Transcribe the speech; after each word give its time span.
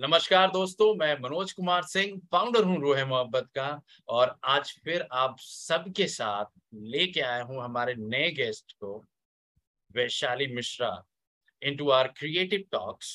नमस्कार 0.00 0.50
दोस्तों, 0.50 0.94
मैं 0.94 1.14
मनोज 1.20 1.52
कुमार 1.52 1.82
सिंह 1.82 2.20
फाउंडर 2.32 2.64
हूँ 2.64 2.76
रोहे 2.80 3.04
मोहब्बत 3.04 3.48
का, 3.54 3.80
और 4.08 4.34
आज 4.44 4.70
फिर 4.84 5.06
आप 5.12 5.36
सबके 5.38 6.06
साथ 6.06 6.44
लेके 6.74 7.20
आया 7.20 7.42
हूँ 7.42 7.62
हमारे 7.62 7.94
नए 7.94 8.30
गेस्ट 8.30 8.72
को, 8.72 9.04
Vaishali 9.94 10.46
Mishra 10.54 10.90
into 11.62 11.90
our 11.90 12.08
creative 12.08 12.64
talks 12.72 13.12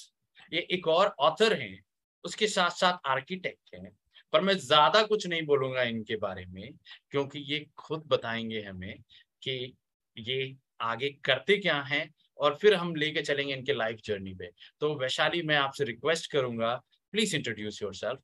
ये 0.54 0.68
एक 0.72 0.88
और 0.88 1.14
ऑथर 1.20 1.54
हैं, 1.54 1.82
उसके 2.26 2.48
साथ 2.48 2.70
साथ 2.70 3.10
आर्किटेक्ट 3.10 3.76
हैं, 3.76 3.92
पर 4.34 4.42
मैं 4.42 4.58
ज़्यादा 4.58 5.02
कुछ 5.04 5.28
नहीं 5.28 5.46
बोलूँगा 5.46 5.84
इनके 5.84 6.16
बारे 6.18 6.46
में, 6.46 6.74
क्योंकि 7.12 7.40
ये 7.54 7.66
खुद 7.78 8.04
बताएँगे 8.08 8.62
हमें 8.62 8.96
कि 9.44 9.74
ये 10.18 10.56
आगे 10.82 11.10
करते 11.26 11.58
क्या 11.58 11.82
हैं 11.82 12.10
और 12.40 12.58
फिर 12.62 12.74
हम 12.76 12.96
लेके 12.96 13.22
चलेंगे 13.22 13.54
इनके 13.54 13.74
लाइफ 13.74 14.00
जर्नी 14.06 14.34
पे। 14.36 14.52
तो 14.82 14.94
वैशाली 15.00 15.42
मैं 15.44 15.56
आपसे 15.58 15.84
रिक्वेस्ट 15.86 16.32
करूँगा 16.32 16.74
please 17.14 17.36
introduce 17.36 17.82
yourself 17.96 18.20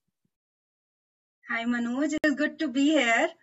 hi 1.45 1.65
Manoj 1.67 2.13
is 2.15 2.33
good 2.35 2.57
to 2.59 2.67
be 2.69 2.89
here 2.89 3.35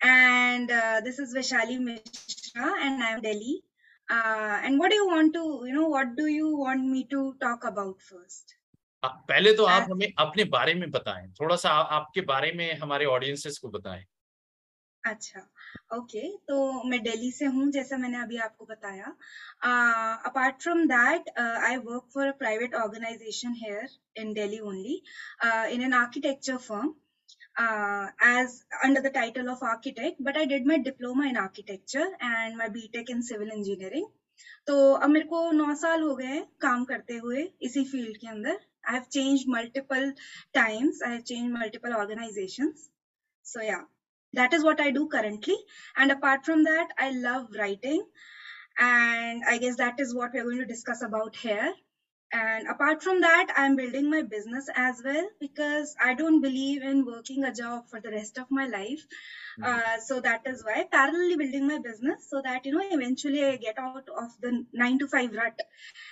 and 0.00 0.70
this 1.04 1.20
is 1.20 1.34
Vaishali 1.36 1.78
Mishra 1.80 2.74
and 2.78 3.02
I 3.02 3.12
am 3.12 3.20
Delhi 3.20 3.60
and 4.08 4.82
what 4.82 4.92
you 4.92 5.04
want 5.10 5.34
to 5.34 5.44
you 5.66 5.74
know 5.74 5.88
what 5.96 6.16
do 6.16 6.26
you 6.26 6.56
want 6.56 6.90
me 6.90 7.02
to 7.10 7.30
talk 7.40 7.66
about 7.66 8.00
first 8.02 8.56
पहले 9.02 9.52
तो 9.54 9.64
आप 9.66 9.86
हमें 9.90 10.06
अपने 10.18 10.44
बारे 10.50 10.74
में 10.74 10.90
बताएँ। 10.90 11.26
थोड़ा 11.40 11.54
सा 11.56 11.70
आपके 11.70 12.20
बारे 12.26 12.50
में 12.56 12.74
हमारे 12.78 13.04
ऑडियंसेस 13.06 13.58
को 13.58 13.68
बताएँ। 13.70 14.04
अच्छा 15.04 15.40
ओके 15.96 16.20
तो 16.48 16.56
मैं 16.90 17.00
दिल्ली 17.02 17.30
से 17.32 17.44
हूँ, 17.46 17.70
जैसा 17.72 17.96
मैंने 17.98 18.18
अभी 18.18 18.36
आपको 18.46 18.64
बताया। 18.64 19.06
Apart 20.28 20.62
from 20.62 20.84
that 20.88 21.28
I 21.38 21.76
work 21.86 22.04
for 22.14 22.26
a 22.26 22.32
private 22.38 22.74
organisation 22.74 23.54
here 23.62 23.86
in 24.20 24.32
Delhi 24.32 24.58
only 24.70 25.00
in 25.74 25.82
an 25.82 25.92
architecture 26.02 26.56
firm 26.68 26.92
as, 28.26 28.52
under 28.86 29.00
the 29.02 29.10
title 29.16 29.48
of 29.52 29.62
architect, 29.62 30.16
but 30.26 30.36
i 30.36 30.44
did 30.52 30.66
my 30.70 30.76
diploma 30.78 31.26
in 31.30 31.36
architecture 31.40 32.06
and 32.22 32.56
my 32.60 32.68
btech 32.76 33.10
in 33.14 33.22
civil 33.28 33.52
engineering. 33.56 34.06
तो 34.66 34.76
अब 34.94 35.10
मेरे 35.10 35.24
को 35.32 35.40
नौ 35.52 35.74
साल 35.82 36.02
हो 36.02 36.14
गए 36.16 36.38
काम 36.62 36.84
करते 36.92 37.16
हुए 37.24 37.42
इसी 37.68 37.84
फ़ील्ड 37.92 38.16
के 38.20 38.28
अंदर। 38.28 38.58
I 38.88 38.94
have 38.94 39.02
change 39.12 39.44
multiple 39.56 40.10
times 40.54 41.02
I 41.06 41.12
have 41.12 41.20
change 41.32 41.50
multiple 41.52 41.92
organisations 41.94 42.88
so 43.44 43.60
yeah 43.62 43.78
that 44.34 44.52
is 44.52 44.64
what 44.64 44.80
i 44.80 44.90
do 44.90 45.08
currently. 45.08 45.56
And 45.96 46.10
apart 46.10 46.44
from 46.44 46.64
that 46.64 46.88
i 46.98 47.10
love 47.10 47.48
writing. 47.58 48.04
And 48.78 49.42
i 49.48 49.58
guess 49.58 49.76
that 49.76 50.00
is 50.00 50.14
what 50.14 50.32
we're 50.32 50.44
going 50.44 50.58
to 50.58 50.64
discuss 50.64 51.02
about 51.02 51.36
here. 51.36 51.72
And 52.34 52.66
apart 52.66 53.02
from 53.02 53.20
that 53.20 53.52
i'm 53.56 53.76
building 53.76 54.08
my 54.10 54.22
business 54.22 54.68
as 54.74 55.02
well 55.04 55.28
because 55.40 55.94
i 56.02 56.14
don't 56.14 56.40
believe 56.40 56.82
in 56.82 57.04
working 57.04 57.44
a 57.44 57.54
job 57.54 57.84
for 57.90 58.00
the 58.00 58.10
rest 58.10 58.38
of 58.38 58.46
my 58.50 58.66
life. 58.66 59.04
Mm-hmm. 59.60 59.64
uh, 59.64 60.00
so 60.00 60.20
that 60.20 60.46
is 60.46 60.64
why 60.64 60.86
parallelly 60.92 61.36
building 61.36 61.68
my 61.68 61.78
business 61.78 62.28
so 62.30 62.40
that 62.42 62.64
you 62.64 62.72
know 62.72 62.86
eventually 62.90 63.44
i 63.44 63.56
get 63.56 63.78
out 63.78 64.08
of 64.24 64.30
the 64.40 64.64
9 64.72 64.98
to 65.00 65.08
5 65.08 65.32
rut 65.32 65.60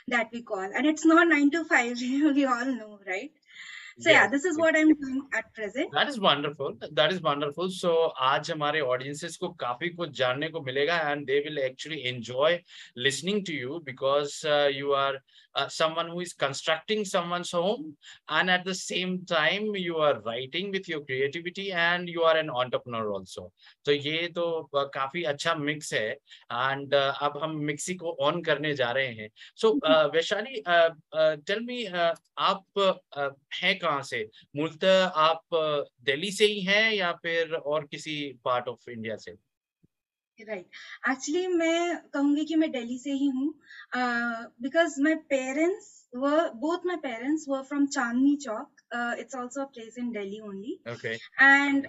that 0.09 0.29
we 0.33 0.43
call. 0.43 0.71
And 0.77 0.87
it's 0.87 1.07
not 1.07 1.29
9 1.29 1.51
to 1.53 1.65
5 1.65 2.01
we 2.35 2.45
all 2.45 2.67
know 2.67 2.99
right 3.07 3.33
so 3.99 4.11
yeah, 4.11 4.27
this 4.29 4.45
is 4.45 4.59
what 4.59 4.77
I'm 4.77 4.95
doing 4.95 5.23
at 5.35 5.53
present. 5.55 5.91
That 5.93 6.09
is 6.09 6.21
wonderful. 6.21 6.75
That 6.93 7.13
is 7.13 7.21
wonderful. 7.21 7.71
So 7.71 8.13
आज 8.21 8.51
हमारे 8.51 8.81
audiences 8.83 9.37
को 9.37 9.49
काफ़ी 9.61 9.89
कुछ 9.97 10.11
जानने 10.19 10.49
को 10.49 10.61
मिलेगा 10.61 11.01
and 11.11 11.27
they 11.27 11.43
will 11.47 11.59
actually 11.65 12.07
enjoy 12.07 12.63
listening 12.97 13.45
to 13.45 13.53
you 13.53 13.83
because 13.85 14.45
uh, 14.45 14.69
you 14.73 14.93
are 14.93 15.15
uh, 15.55 15.69
someone 15.69 16.09
who 16.09 16.21
is 16.21 16.33
constructing 16.33 17.05
someone's 17.05 17.51
home 17.51 17.97
and 18.29 18.51
at 18.51 18.65
the 18.65 18.75
same 18.75 19.25
time 19.25 19.75
you 19.75 19.97
are 19.97 20.21
writing 20.21 20.71
with 20.71 20.89
your 20.89 21.01
creativity 21.01 21.73
and 21.73 22.09
you 22.09 22.23
are 22.23 22.37
an 22.37 22.51
entrepreneur 22.51 23.11
also 23.13 23.51
तो 23.85 23.93
ये 23.93 24.29
तो 24.35 24.47
uh, 24.75 24.87
काफ़ी 24.95 25.23
अच्छा 25.33 25.55
mix 25.55 25.93
है 25.95 26.09
and 26.11 26.95
uh, 26.95 27.13
अब 27.23 27.41
हम 27.43 27.57
mixie 27.71 27.95
को 27.95 28.17
on 28.21 28.41
करने 28.43 28.75
जा 28.75 28.91
रहे 28.93 29.13
हैं 29.15 29.29
so 29.57 29.69
so, 29.69 30.15
Vaishali 30.15 30.63
tell 31.47 31.65
me 31.67 31.85
आप 31.87 32.65
हैं 33.63 33.79
कहाँ 33.81 34.03
से? 34.03 34.29
मूलत 34.57 34.85
आप 34.85 35.43
दिल्ली 36.05 36.31
से 36.33 36.45
ही 36.47 36.61
हैं 36.63 36.93
या 36.93 37.13
फिर 37.23 37.55
और 37.55 37.87
किसी 37.91 38.17
पार्ट 38.45 38.69
ऑफ़ 38.69 38.91
इंडिया 38.91 39.17
से? 39.17 39.37
Right 40.39 40.49
right. 40.51 41.11
एक्चुअली 41.11 41.47
मैं 41.47 41.97
कहूँगी 42.15 42.45
कि 42.45 42.55
मैं 42.57 42.71
दिल्ली 42.73 42.99
से 42.99 43.13
ही 43.13 43.27
हूँ। 43.29 43.49
Because 44.63 45.01
my 45.03 45.15
parents 45.31 45.89
were 46.17 46.49
both 46.57 46.87
my 46.87 46.97
parents 47.03 47.45
were 47.49 47.63
from 47.63 47.87
Chandni 47.87 48.37
Chowk 48.37 48.81
it's 49.21 49.35
also 49.37 49.65
place 49.75 49.99
in 49.99 50.11
Delhi 50.13 50.41
only 50.41 50.79
and 51.41 51.87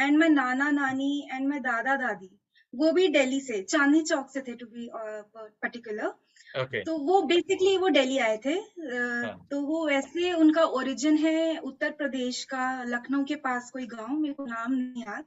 and 0.00 0.18
my 0.18 0.28
नाना 0.28 0.70
नानी 0.70 1.12
एंड 1.32 1.48
माई 1.48 1.60
दादा 1.60 1.96
दादी 1.96 2.30
वो 2.74 2.92
भी 2.92 3.08
दिल्ली 3.08 3.40
से 3.40 3.60
चांदनी 3.62 4.02
चौक 4.04 4.30
से 4.30 4.40
थे 4.48 4.54
टू 4.56 4.66
बी 4.66 4.88
पर्टिकुलर 4.94 6.12
okay. 6.54 6.84
तो 6.86 6.96
वो 7.06 7.20
बेसिकली 7.24 7.76
वो 7.78 7.88
डेली 7.88 8.18
आए 8.18 8.36
थे। 8.44 8.52
हाँ। 8.52 9.46
तो 9.50 9.60
वो 9.62 9.86
वैसे 9.86 10.32
उनका 10.34 10.64
ओरिजिन 10.78 11.16
है 11.18 11.58
उत्तर 11.58 11.90
प्रदेश 11.98 12.42
का 12.52 12.64
लखनऊ 12.84 13.24
के 13.24 13.34
पास 13.44 13.70
कोई 13.70 13.86
गाँव 13.86 14.16
मेरे 14.18 14.34
को 14.34 14.46
नाम 14.46 14.72
नहीं 14.72 15.02
याद। 15.02 15.24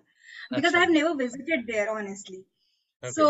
Because 0.53 0.75
I 0.75 0.85
never 0.87 1.15
visited 1.17 1.65
there 1.65 1.87
honestly 1.89 2.43
so 3.03 3.27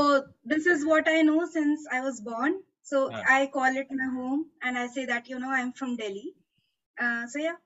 this 0.47 0.67
is 0.67 0.85
what 0.85 1.09
I 1.09 1.21
know 1.23 1.45
since 1.47 1.87
I 1.93 1.99
was 2.01 2.19
born 2.23 2.59
so 2.91 3.07
I 3.31 3.45
call 3.53 3.77
it 3.77 3.93
my 3.93 4.07
home 4.15 4.45
and 4.65 4.77
I 4.77 4.87
say 4.95 5.05
that 5.05 5.29
you 5.31 5.37
know 5.39 5.51
I 5.53 5.61
am 5.61 5.71
from 5.77 5.95
Delhi 5.97 6.33
so 6.97 7.39
yeah 7.39 7.57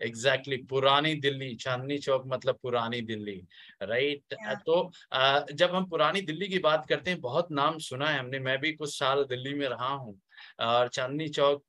exactly 0.00 0.56
exactly, 0.56 0.68
पुरानी 0.70 1.14
दिल्ली 1.14 1.54
चांदनी 1.56 1.98
चौक 1.98 2.24
मतलब 2.26 2.58
पुरानी 2.62 3.00
Delhi 3.02 3.34
right 3.82 4.34
right? 4.34 4.62
तो 4.66 5.54
जब 5.54 5.74
हम 5.74 5.88
पुरानी 5.90 6.20
दिल्ली 6.22 6.48
की 6.48 6.58
बात 6.58 6.86
करते 6.88 7.10
हैं 7.10 7.20
बहुत 7.20 7.50
नाम 7.52 7.78
सुना 7.78 8.08
है 8.10 8.18
हमने। 8.18 8.38
मैं 8.38 8.58
भी 8.60 8.72
कुछ 8.72 8.94
साल 8.98 9.24
दिल्ली 9.24 9.54
में 9.54 9.66
रहा 9.68 9.88
हूँ 9.88 10.18
और 10.60 10.88
चांदनी 10.88 11.28
चौक 11.28 11.64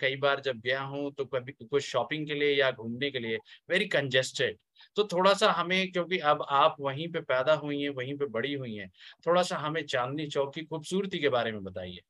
कई 0.00 0.16
बार 0.16 0.40
जब 0.40 0.60
गया 0.60 0.80
हूँ 0.82 1.12
तो 1.14 1.24
कभी 1.24 1.52
कुछ 1.52 1.82
शॉपिंग 1.82 2.26
के 2.26 2.34
लिए 2.34 2.54
या 2.54 2.70
घूमने 2.72 3.10
के 3.10 3.18
लिए 3.18 3.38
वेरी 3.70 3.86
कंजेस्टेड 3.88 4.58
तो 4.96 5.04
थोड़ा 5.04 5.32
सा 5.34 5.50
हमें 5.52 5.92
क्योंकि 5.92 6.18
अब 6.30 6.44
आप 6.50 6.76
वहीं 6.80 7.08
पे 7.12 7.20
पैदा 7.22 7.54
हुई 7.54 7.80
हैं 7.82 7.90
वहीं 7.90 8.16
पे 8.18 8.26
बड़ी 8.28 8.52
हुई 8.54 8.74
हैं 8.74 8.90
थोड़ा 9.26 9.42
सा 9.42 9.56
हमें 9.56 9.84
चांदनी 9.86 10.26
चौक 10.28 10.54
की 10.54 10.64
खूबसूरती 10.64 11.18
के 11.18 11.28
बारे 11.28 11.52
में 11.52 11.62
बताइए। 11.64 12.00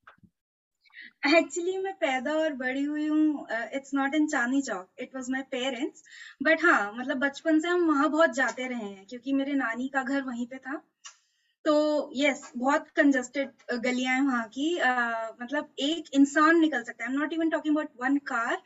एक्चुअली 1.24 1.76
मैं 1.78 1.92
पैदा 1.92 2.32
और 2.32 2.52
बड़ी 2.52 2.82
हुई 2.84 3.06
हूँ 3.06 3.46
it's 3.74 3.94
not 3.94 4.14
in 4.14 4.26
Chandni 4.26 4.60
Chowk 4.62 4.88
it 4.98 5.14
was 5.14 5.30
my 5.30 5.42
parents 5.42 6.02
but 6.42 6.64
हाँ 6.64 6.92
मतलब 6.96 7.16
बचपन 7.16 7.60
से 7.60 7.68
हम 7.68 7.86
वहाँ 7.88 8.10
बहुत 8.10 8.34
जाते 8.34 8.66
रहे 8.66 8.88
हैं 8.88 9.06
क्योंकि 9.08 9.32
मेरे 9.32 9.52
नानी 9.52 9.88
का 9.88 10.02
घर 10.02 10.22
वहीं 10.22 10.46
पे 10.46 10.58
था। 10.58 10.82
तो 11.64 12.10
यस 12.16 12.40
yes, 12.40 12.50
बहुत 12.56 12.88
कंजस्टेड 12.88 13.50
गलियाँ 13.82 14.14
हैं 14.14 14.22
वहाँ 14.22 14.46
की। 14.48 14.74
Uh, 14.78 15.42
मतलब 15.42 15.68
एक 15.78 16.04
इंसान 16.14 16.60
निकल 16.60 16.82
सकता 16.82 17.04
है। 17.04 17.10
I 17.10 17.14
am 17.14 17.20
not 17.20 17.32
even 17.32 17.50
talking 17.50 17.76
about 17.76 17.88
one 18.02 18.16
car 18.16 18.62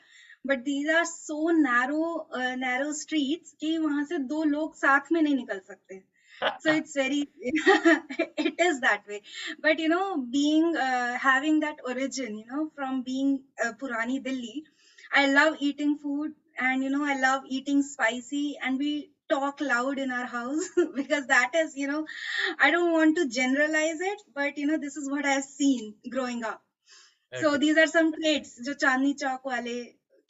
but 0.47 0.59
these 0.59 0.91
are 0.91 1.05
so 1.05 1.51
narrow 1.51 2.29
narrow 2.37 2.93
streets 2.93 3.53
कि 3.61 3.79
वहाँ 3.79 4.05
से 4.05 4.19
दो 4.19 4.45
लोग 4.45 4.77
साथ 4.77 5.13
में 5.13 5.23
नहीं 5.23 5.35
निकल 5.35 5.61
सकते। 5.69 6.03
so 6.59 6.73
it's 6.73 6.95
very 6.95 7.29
it 7.43 8.61
is 8.61 8.81
that 8.81 9.03
way. 9.09 9.23
But 9.63 9.79
you 9.79 9.89
know 9.89 10.17
being 10.19 10.77
uh, 10.77 11.15
having 11.19 11.61
that 11.61 11.77
origin 11.87 12.39
you 12.39 12.47
know 12.47 12.71
from 12.75 13.03
being 13.03 13.43
a 13.65 13.73
purani 13.83 14.23
delhi 14.23 14.65
i 15.13 15.27
love 15.33 15.57
eating 15.61 15.97
food 15.99 16.33
and 16.59 16.83
you 16.85 16.91
know 16.91 17.05
i 17.05 17.19
love 17.21 17.43
eating 17.49 17.83
spicy 17.83 18.57
and 18.63 18.79
we 18.79 19.11
talk 19.31 19.61
loud 19.61 19.99
in 19.99 20.11
our 20.11 20.27
house 20.27 20.69
because 20.95 21.27
that 21.27 21.51
is 21.55 21.77
you 21.77 21.87
know 21.87 22.05
i 22.61 22.71
don't 22.71 22.93
want 22.93 23.17
to 23.17 23.29
generalize 23.29 24.01
it 24.13 24.23
but 24.35 24.57
you 24.59 24.67
know 24.67 24.79
this 24.79 24.97
is 24.97 25.11
what 25.11 25.27
i've 25.27 25.45
seen 25.45 25.95
growing 26.11 26.45
up. 26.45 26.63
Okay. 27.33 27.43
so 27.43 27.57
these 27.59 27.79
are 27.79 27.87
some 27.97 28.13
traits 28.21 28.53
jo 28.69 28.75
chandni 28.85 29.13
chowk 29.25 29.45
wale 29.53 29.77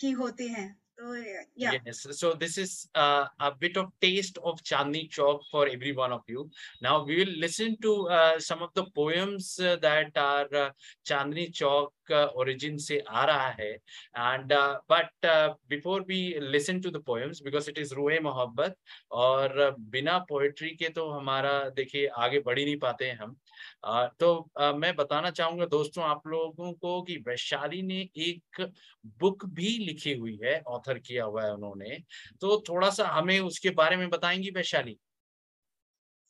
ki 0.00 0.12
hote 0.22 0.44
hain 0.56 0.70
तो 1.00 1.14
yeah 1.54 1.74
yes 1.86 2.06
so 2.20 2.32
this 2.34 2.58
is 2.58 2.88
uh, 2.94 3.26
a 3.38 3.50
bit 3.54 3.76
of 3.76 3.86
taste 4.00 4.38
of 4.42 4.62
chandni 4.70 5.02
chowk 5.08 5.40
for 5.50 5.66
every 5.68 5.92
one 5.92 6.12
of 6.12 6.22
you 6.26 6.50
now 6.82 7.04
we 7.04 7.18
will 7.20 7.34
listen 7.44 7.76
to 7.80 8.08
uh, 8.08 8.38
some 8.38 8.62
of 8.62 8.70
the 8.74 8.84
poems 8.96 9.60
uh, 9.60 9.76
that 9.76 10.16
are 10.16 10.48
uh, 10.62 10.70
chandni 11.06 11.46
chowk 11.60 11.90
uh, 12.10 12.26
origin 12.42 12.78
se 12.86 13.00
aa 13.06 13.26
raha 13.30 13.52
hai 13.60 13.70
and 14.32 14.52
uh, 14.52 14.78
but 14.88 15.28
uh, 15.34 15.54
before 15.68 16.00
we 16.08 16.20
listen 16.56 16.82
to 16.86 16.90
the 16.90 17.02
poems 17.12 17.40
because 17.40 17.68
it 17.74 17.78
is 17.84 17.92
ruhe 18.00 18.18
mohabbat 18.28 18.74
और 19.26 19.56
uh, 19.68 19.72
बिना 19.94 20.18
poetry 20.28 20.70
के 20.82 20.88
तो 20.98 21.08
हमारा 21.10 21.52
देखिए 21.76 22.06
आगे 22.26 22.40
बढ़ 22.46 22.58
ही 22.58 22.64
नहीं 22.64 22.78
पाते 22.78 23.04
हैं 23.10 23.16
हम 23.18 23.36
तो 24.20 24.50
मैं 24.78 24.94
बताना 24.96 25.30
चाहूँगा 25.30 25.66
दोस्तों 25.66 26.04
आप 26.04 26.26
लोगों 26.26 26.72
को 26.72 27.02
कि 27.02 27.16
वैशाली 27.28 27.82
ने 27.82 28.00
एक 28.16 28.70
बुक 29.18 29.44
भी 29.46 29.76
लिखी 29.78 30.14
हुई 30.14 30.38
है 30.44 30.60
ऑथर 30.68 30.98
किया 30.98 31.24
हुआ 31.24 31.44
है 31.44 31.52
उन्होंने। 31.54 31.98
तो 32.40 32.62
थोड़ा 32.68 32.90
सा 32.90 33.08
हमें 33.08 33.38
उसके 33.40 33.70
बारे 33.70 33.96
में 33.96 34.08
बताएँगी 34.10 34.50
Vaishali. 34.50 34.98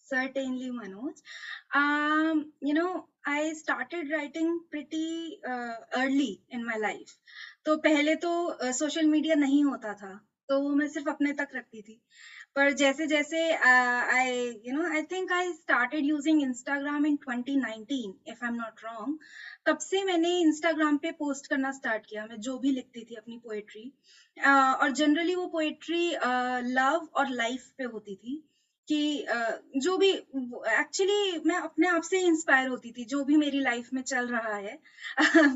Certainly 0.06 0.68
manoj 0.74 1.16
um, 1.76 2.38
you 2.66 2.74
know 2.76 2.92
I 3.28 3.40
started 3.52 4.12
writing 4.12 4.52
pretty 4.70 5.40
uh, 5.46 5.74
early 5.96 6.30
in 6.50 6.64
my 6.68 6.76
life. 6.84 7.12
तो 7.64 7.76
पहले 7.76 8.14
तो 8.16 8.30
सोशल 8.72 9.04
uh, 9.04 9.10
मीडिया 9.10 9.34
नहीं 9.34 9.62
होता 9.64 9.92
था। 9.94 10.12
तो 10.48 10.60
वो 10.60 10.74
मैं 10.74 10.88
सिर्फ़ 10.88 11.08
अपने 11.08 11.32
तक 11.32 11.48
रखती 11.54 11.82
थी। 11.82 12.00
पर 12.56 12.72
जैसे 12.72 13.06
जैसे 13.06 13.40
I 13.52 14.62
you 14.66 14.72
know 14.72 14.88
I 14.90 15.02
think 15.02 15.32
I 15.32 15.52
started 15.52 16.04
using 16.04 16.42
Instagram 16.42 17.06
in 17.06 17.18
2019 17.28 18.14
if 18.28 18.44
I 18.44 18.48
am 18.48 18.54
not 18.54 18.84
wrong 18.84 19.18
तब 19.66 19.78
से 19.78 20.02
मैंने 20.04 20.38
इंस्टाग्राम 20.40 20.96
पे 20.96 21.10
पोस्ट 21.12 21.46
करना 21.46 21.72
स्टार्ट 21.72 22.06
किया 22.06 22.26
मैं 22.26 22.40
जो 22.40 22.58
भी 22.58 22.70
लिखती 22.70 23.04
थी 23.04 23.14
अपनी 23.14 23.38
पोएट्री 23.38 23.92
uh, 24.36 24.74
और 24.80 24.90
जनरली 24.90 25.34
वो 25.34 25.46
पोएट्री 25.46 26.10
लव 26.72 27.00
uh, 27.04 27.12
और 27.14 27.28
लाइफ 27.28 27.70
पे 27.78 27.84
होती 27.84 28.14
थी। 28.14 28.44
कि 28.90 29.80
जो 29.84 29.96
भी 29.98 30.10
एक्चुअली 30.10 31.40
मैं 31.46 31.56
अपने 31.58 31.88
आप 31.88 32.02
से 32.02 32.20
इंस्पायर 32.26 32.68
होती 32.68 32.90
थी, 32.90 33.04
जो 33.04 33.22
भी 33.24 33.36
मेरी 33.36 33.60
लाइफ 33.60 33.88
में 33.92 34.02
चल 34.02 34.26
रहा 34.28 34.54
है 34.56 34.78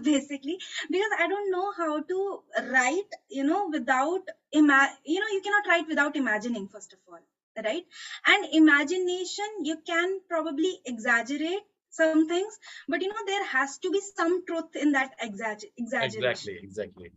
basically 0.09 0.59
because 0.91 1.21
I 1.21 1.29
don't 1.29 1.49
know 1.51 1.71
how 1.79 1.99
to 2.09 2.29
write 2.59 3.15
you 3.33 3.45
know 3.45 3.65
without 3.73 4.31
you 4.57 4.63
know 4.63 5.29
you 5.35 5.41
can 5.41 5.53
not 5.53 5.69
write 5.69 5.89
without 5.89 6.17
imagining 6.17 6.69
first 6.69 6.95
of 6.95 7.15
all 7.15 7.21
right 7.57 7.87
and 8.29 8.45
imagination 8.55 9.65
you 9.67 9.77
can 9.91 10.19
probably 10.29 10.79
exaggerate 10.89 11.67
some 11.95 12.25
things 12.31 12.61
but 12.91 13.03
you 13.03 13.11
know 13.11 13.25
there 13.27 13.43
has 13.57 13.79
to 13.83 13.91
be 13.91 14.01
some 14.03 14.39
truth 14.47 14.77
in 14.77 14.93
that 14.93 15.21
exaggerate 15.25 15.81
exactly 15.81 17.11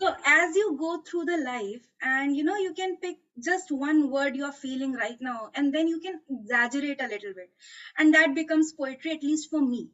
so 0.00 0.12
as 0.26 0.56
you 0.56 0.76
go 0.78 1.00
through 1.02 1.24
the 1.24 1.36
life 1.38 1.86
and 2.02 2.36
you 2.36 2.42
know 2.44 2.56
you 2.56 2.72
can 2.74 2.96
pick 2.96 3.18
just 3.38 3.70
one 3.70 4.10
word 4.10 4.36
you're 4.36 4.52
feeling 4.52 4.92
right 4.92 5.20
now 5.20 5.50
and 5.54 5.74
then 5.74 5.88
you 5.88 6.00
can 6.00 6.20
exaggerate 6.30 7.00
a 7.00 7.08
little 7.08 7.34
bit 7.34 7.50
and 7.98 8.14
that 8.14 8.34
becomes 8.34 8.72
poetry 8.72 9.12
at 9.12 9.22
least 9.22 9.50
for 9.50 9.60
me 9.60 9.90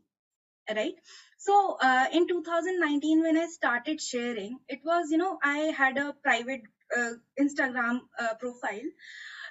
right 0.74 0.94
so 1.38 1.76
uh, 1.80 2.06
in 2.12 2.26
2019 2.26 3.22
when 3.22 3.38
i 3.38 3.46
started 3.46 4.00
sharing 4.00 4.58
it 4.68 4.80
was 4.84 5.10
you 5.10 5.18
know 5.18 5.38
i 5.42 5.58
had 5.82 5.98
a 5.98 6.14
private 6.22 6.62
uh, 6.96 7.12
instagram 7.40 8.00
uh, 8.20 8.34
profile 8.42 8.90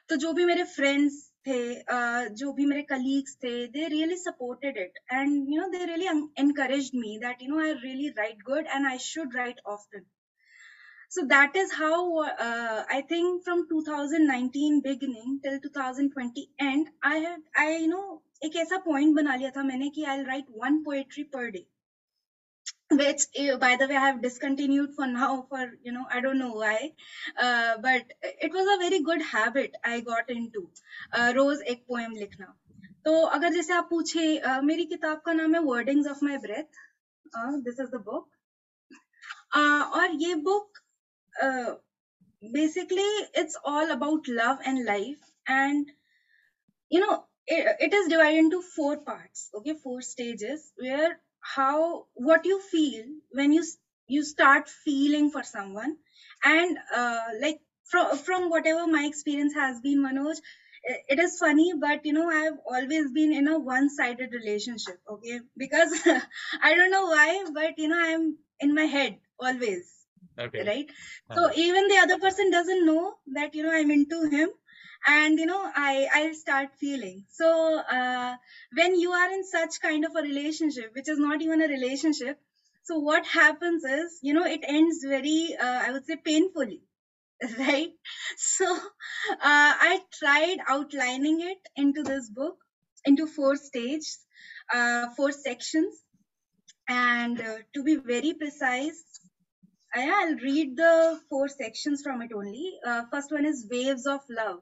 तो 0.09 0.15
जो 0.21 0.31
भी 0.37 0.43
मेरे 0.45 0.63
friends 0.71 1.15
थे 1.47 2.33
जो 2.39 2.51
भी 2.53 2.65
मेरे 2.65 2.81
colleagues 2.89 3.35
थे 3.43 3.53
they 3.75 3.87
really 3.93 4.17
supported 4.17 4.77
it 4.77 4.99
and 5.13 5.49
you 5.53 5.61
know 5.61 5.67
they 5.69 5.85
really 5.85 6.09
encouraged 6.43 6.99
me 7.03 7.13
that 7.23 7.41
you 7.45 7.49
know 7.53 7.63
I 7.67 7.71
really 7.85 8.11
write 8.19 8.43
good 8.49 8.69
and 8.75 8.91
I 8.91 8.97
should 9.05 9.33
write 9.39 9.63
often 9.73 10.05
So 11.10 11.24
that 11.26 11.56
is 11.56 11.72
how 11.72 12.22
uh, 12.22 12.84
i 12.88 13.00
think 13.02 13.44
from 13.44 13.66
2019 13.68 14.80
beginning 14.80 15.40
till 15.44 15.58
2020 15.60 16.48
end 16.60 16.90
i 17.02 17.16
had 17.18 17.40
i 17.56 17.70
you 17.76 17.88
know 17.88 18.08
एक 18.44 18.54
ऐसा 18.56 18.76
point 18.84 19.14
बना 19.16 19.34
लिया 19.36 19.50
था 19.56 19.62
मैंने 19.62 19.88
कि 19.94 20.04
I 20.10 20.22
write 20.24 20.46
one 20.60 20.82
poetry 20.84 21.22
per 21.34 21.50
day 21.50 21.66
which 22.92 23.24
by 23.60 23.76
the 23.80 23.86
way 23.88 23.96
i 23.96 24.04
have 24.04 24.22
discontinued 24.22 24.94
for 24.94 25.06
now 25.06 25.46
for 25.50 25.60
you 25.88 25.92
know 25.96 26.06
i 26.10 26.20
don't 26.20 26.40
know 26.42 26.54
why 26.62 26.78
uh, 27.36 27.76
but 27.84 28.14
it 28.46 28.52
was 28.52 28.70
a 28.72 28.78
very 28.78 28.98
good 29.08 29.22
habit 29.22 29.76
i 29.84 30.00
got 30.08 30.32
into 30.36 30.62
uh, 31.12 31.30
रोज 31.34 31.62
एक 31.72 31.84
poem 31.88 32.16
लिखना 32.16 32.46
तो 33.04 33.14
अगर 33.36 33.52
जैसे 33.52 33.72
आप 33.74 33.86
पूछे 33.90 34.24
uh, 34.38 34.60
मेरी 34.62 34.84
किताब 34.86 35.22
का 35.26 35.32
नाम 35.32 35.54
है 35.54 35.60
wordings 35.64 36.08
of 36.08 36.24
my 36.24 36.38
breath 36.46 36.82
this 37.68 37.80
is 37.80 37.96
the 37.96 38.02
book 38.04 38.28
और 39.56 40.16
ये 40.22 40.34
book 40.50 40.79
uh, 41.42 41.74
basically 42.52 43.10
it's 43.34 43.56
all 43.64 43.90
about 43.90 44.28
love 44.28 44.58
and 44.64 44.84
life. 44.84 45.20
And 45.48 45.90
you 46.90 47.00
know 47.00 47.24
it, 47.46 47.76
it 47.80 47.94
is 47.94 48.08
divided 48.08 48.38
into 48.38 48.62
four 48.62 48.98
parts 48.98 49.50
okay? 49.54 49.74
Four 49.82 50.02
stages 50.02 50.72
where 50.76 51.18
how 51.40 52.06
what 52.14 52.44
you 52.44 52.60
feel 52.60 53.04
when 53.30 53.52
you 53.52 53.64
you 54.08 54.22
start 54.24 54.68
feeling 54.68 55.30
for 55.30 55.42
someone. 55.42 55.96
And 56.44 56.76
uh, 56.94 57.28
like 57.40 57.60
from 57.84 58.16
from 58.18 58.50
whatever 58.50 58.86
my 58.86 59.04
experience 59.04 59.54
has 59.54 59.80
been 59.80 60.02
manoj 60.02 60.36
it 60.84 61.18
is 61.18 61.38
funny 61.38 61.72
but 61.78 62.06
you 62.06 62.12
know 62.14 62.28
i've 62.30 62.58
always 62.74 63.10
been 63.12 63.32
in 63.34 63.48
a 63.48 63.58
one 63.58 63.90
sided 63.90 64.32
relationship 64.32 64.98
okay? 65.10 65.40
Because 65.56 65.92
i 66.62 66.74
don't 66.74 66.90
know 66.90 67.06
why 67.06 67.44
but 67.54 67.78
you 67.78 67.88
know 67.88 68.00
i'm 68.02 68.38
in 68.60 68.74
my 68.74 68.84
head 68.84 69.18
always 69.38 69.99
okay. 70.38 70.64
Right? 70.66 70.90
So 71.34 71.44
uh-huh. 71.44 71.52
even 71.56 71.88
the 71.88 71.98
other 71.98 72.18
person 72.18 72.50
doesn't 72.50 72.86
know 72.86 73.14
that 73.34 73.54
you 73.54 73.62
know 73.62 73.72
i'm 73.72 73.90
into 73.90 74.28
him 74.28 74.48
and 75.06 75.38
you 75.38 75.46
know 75.46 75.62
i 75.74 76.08
i 76.14 76.32
start 76.32 76.70
feeling. 76.80 77.24
So 77.30 77.78
uh, 77.80 78.36
when 78.74 78.94
you 78.98 79.12
are 79.12 79.30
in 79.32 79.44
such 79.44 79.80
kind 79.80 80.04
of 80.04 80.16
a 80.16 80.22
relationship 80.22 80.94
which 80.94 81.08
is 81.08 81.18
not 81.18 81.42
even 81.42 81.62
a 81.62 81.68
relationship 81.68 82.38
so 82.82 82.98
what 82.98 83.26
happens 83.26 83.84
is 83.84 84.18
you 84.22 84.34
know 84.34 84.44
it 84.44 84.60
ends 84.66 85.04
very 85.04 85.56
uh, 85.60 85.80
i 85.86 85.92
would 85.92 86.06
say 86.06 86.16
painfully 86.16 86.80
right? 87.58 87.90
So 88.36 88.66
uh, 88.74 89.72
i 89.90 90.00
tried 90.18 90.58
outlining 90.68 91.40
it 91.40 91.58
into 91.76 92.02
this 92.02 92.28
book 92.28 92.58
into 93.04 93.26
four 93.26 93.56
stages 93.56 94.18
uh, 94.72 95.08
four 95.16 95.32
sections. 95.32 95.94
And 96.88 97.40
uh, 97.40 97.58
to 97.74 97.82
be 97.84 97.96
very 97.96 98.32
precise 98.34 99.02
I'll 99.93 100.35
read 100.35 100.75
the 100.77 101.19
four 101.29 101.47
sections 101.47 102.01
from 102.03 102.21
it 102.21 102.31
only. 102.33 102.71
Uh, 102.85 103.03
first 103.11 103.31
one 103.31 103.45
is 103.45 103.67
waves 103.71 104.07
of 104.15 104.21
love. 104.29 104.61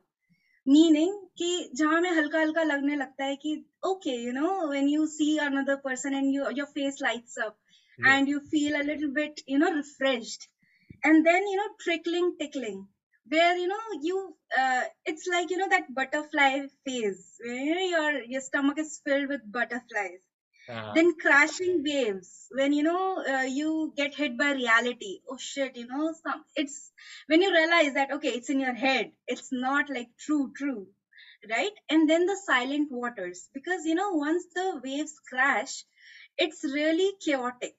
Meaning 0.67 1.13
कि 1.37 1.47
जहां 1.75 1.99
में 2.01 2.09
हल्का 2.17 2.39
हल्का 2.39 2.63
लगने 2.63 2.95
लगता 2.95 3.25
है 3.25 3.35
कि 3.35 3.53
okay 3.85 4.11
you 4.25 4.31
know 4.33 4.51
when 4.69 4.87
you 4.89 5.05
see 5.13 5.25
another 5.45 5.75
person 5.87 6.13
and 6.13 6.33
you 6.35 6.43
your 6.57 6.67
face 6.75 6.99
lights 7.01 7.37
up 7.45 8.05
and 8.05 8.29
you 8.29 8.39
feel 8.51 8.79
a 8.79 8.81
little 8.91 9.07
bit 9.17 9.41
you 9.49 9.57
know 9.59 9.73
refreshed 9.75 10.47
and 11.05 11.25
then 11.25 11.47
you 11.51 11.57
know 11.57 11.69
trickling 11.83 12.27
tickling 12.39 12.87
where 13.27 13.55
you 13.57 13.67
know 13.67 13.81
you 14.01 14.19
uh, 14.57 14.83
it's 15.05 15.27
like 15.27 15.49
you 15.49 15.57
know 15.57 15.67
that 15.73 15.89
butterfly 15.97 16.51
phase 16.85 17.23
where 17.47 17.79
your 17.79 18.11
your 18.33 18.41
stomach 18.41 18.79
is 18.83 18.93
filled 19.07 19.27
with 19.33 19.41
butterflies 19.57 20.21
then 20.94 21.14
crashing 21.20 21.82
waves. 21.84 22.46
When 22.50 22.72
you 22.72 22.82
know 22.82 23.24
uh, 23.24 23.42
you 23.42 23.92
get 23.96 24.14
hit 24.14 24.36
by 24.38 24.52
reality. 24.52 25.20
Oh 25.28 25.38
shit 25.38 25.76
you 25.76 25.86
know 25.86 26.12
some 26.22 26.44
it's 26.56 26.92
when 27.26 27.42
you 27.42 27.52
realize 27.52 27.94
that 27.94 28.12
okay 28.12 28.28
it's 28.28 28.50
in 28.50 28.60
your 28.60 28.74
head. 28.74 29.12
It's 29.26 29.48
not 29.52 29.90
like 29.90 30.08
true 30.18 30.52
true 30.56 30.86
right? 31.50 31.72
And 31.88 32.08
then 32.10 32.26
the 32.26 32.36
silent 32.44 32.90
waters. 32.90 33.48
Because 33.54 33.84
you 33.84 33.94
know 33.94 34.12
once 34.12 34.44
the 34.54 34.80
waves 34.84 35.14
crash 35.28 35.84
it's 36.36 36.62
really 36.64 37.12
chaotic 37.24 37.74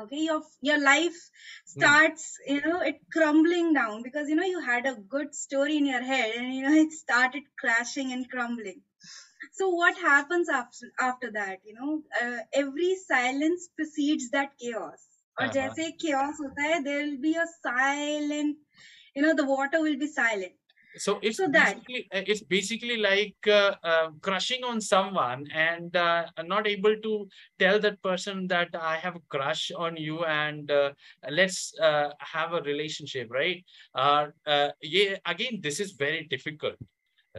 okay? 0.00 0.20
Your 0.20 0.42
your 0.60 0.80
life 0.80 1.12
hmm. 1.12 1.80
starts 1.80 2.38
you 2.46 2.60
know 2.60 2.80
it 2.80 3.00
crumbling 3.12 3.74
down. 3.74 4.02
Because 4.02 4.28
you 4.28 4.36
know 4.36 4.44
you 4.44 4.60
had 4.60 4.86
a 4.86 4.94
good 4.94 5.34
story 5.34 5.76
in 5.76 5.86
your 5.86 6.02
head 6.02 6.34
and 6.36 6.54
you 6.54 6.62
know 6.62 6.74
it 6.84 6.92
started 6.92 7.42
crashing 7.58 8.12
and 8.12 8.30
crumbling 8.30 8.82
so 9.50 9.68
what 9.68 9.96
happens 9.96 10.48
after 10.48 10.86
after 11.00 11.30
that 11.32 11.58
you 11.64 11.74
know? 11.74 12.02
Uh, 12.20 12.38
every 12.52 12.96
silence 12.96 13.68
precedes 13.76 14.30
that 14.30 14.52
chaos. 14.58 15.08
Or 15.38 15.46
uh-huh. 15.46 15.52
jaise 15.54 15.98
chaos 15.98 16.34
hota 16.38 16.62
hai 16.62 16.82
there 16.82 17.06
will 17.06 17.20
be 17.20 17.34
a 17.34 17.46
silent 17.62 18.56
you 19.14 19.22
know 19.22 19.34
the 19.34 19.44
water 19.44 19.82
will 19.82 19.98
be 19.98 20.06
silent. 20.06 20.52
So 20.96 21.18
it's 21.22 21.38
so 21.38 21.48
basically, 21.48 22.06
that, 22.12 22.28
it's 22.28 22.42
basically 22.42 22.98
like 22.98 23.36
uh, 23.46 23.74
uh, 23.82 24.10
crushing 24.20 24.62
on 24.62 24.80
someone 24.80 25.46
and 25.54 25.94
uh, 25.96 26.26
not 26.44 26.66
able 26.66 26.96
to 26.96 27.28
tell 27.58 27.78
that 27.80 28.02
person 28.02 28.46
that 28.48 28.68
i 28.78 28.96
have 28.96 29.16
a 29.16 29.22
crush 29.30 29.70
on 29.76 29.96
you 29.96 30.24
and 30.24 30.70
uh, 30.70 30.92
let's 31.30 31.72
uh, 31.80 32.10
have 32.18 32.52
a 32.52 32.60
relationship 32.62 33.28
right? 33.30 33.64
Yeah 34.82 35.16
again 35.26 35.60
this 35.62 35.80
is 35.80 35.92
very 35.92 36.26
difficult. 36.28 36.76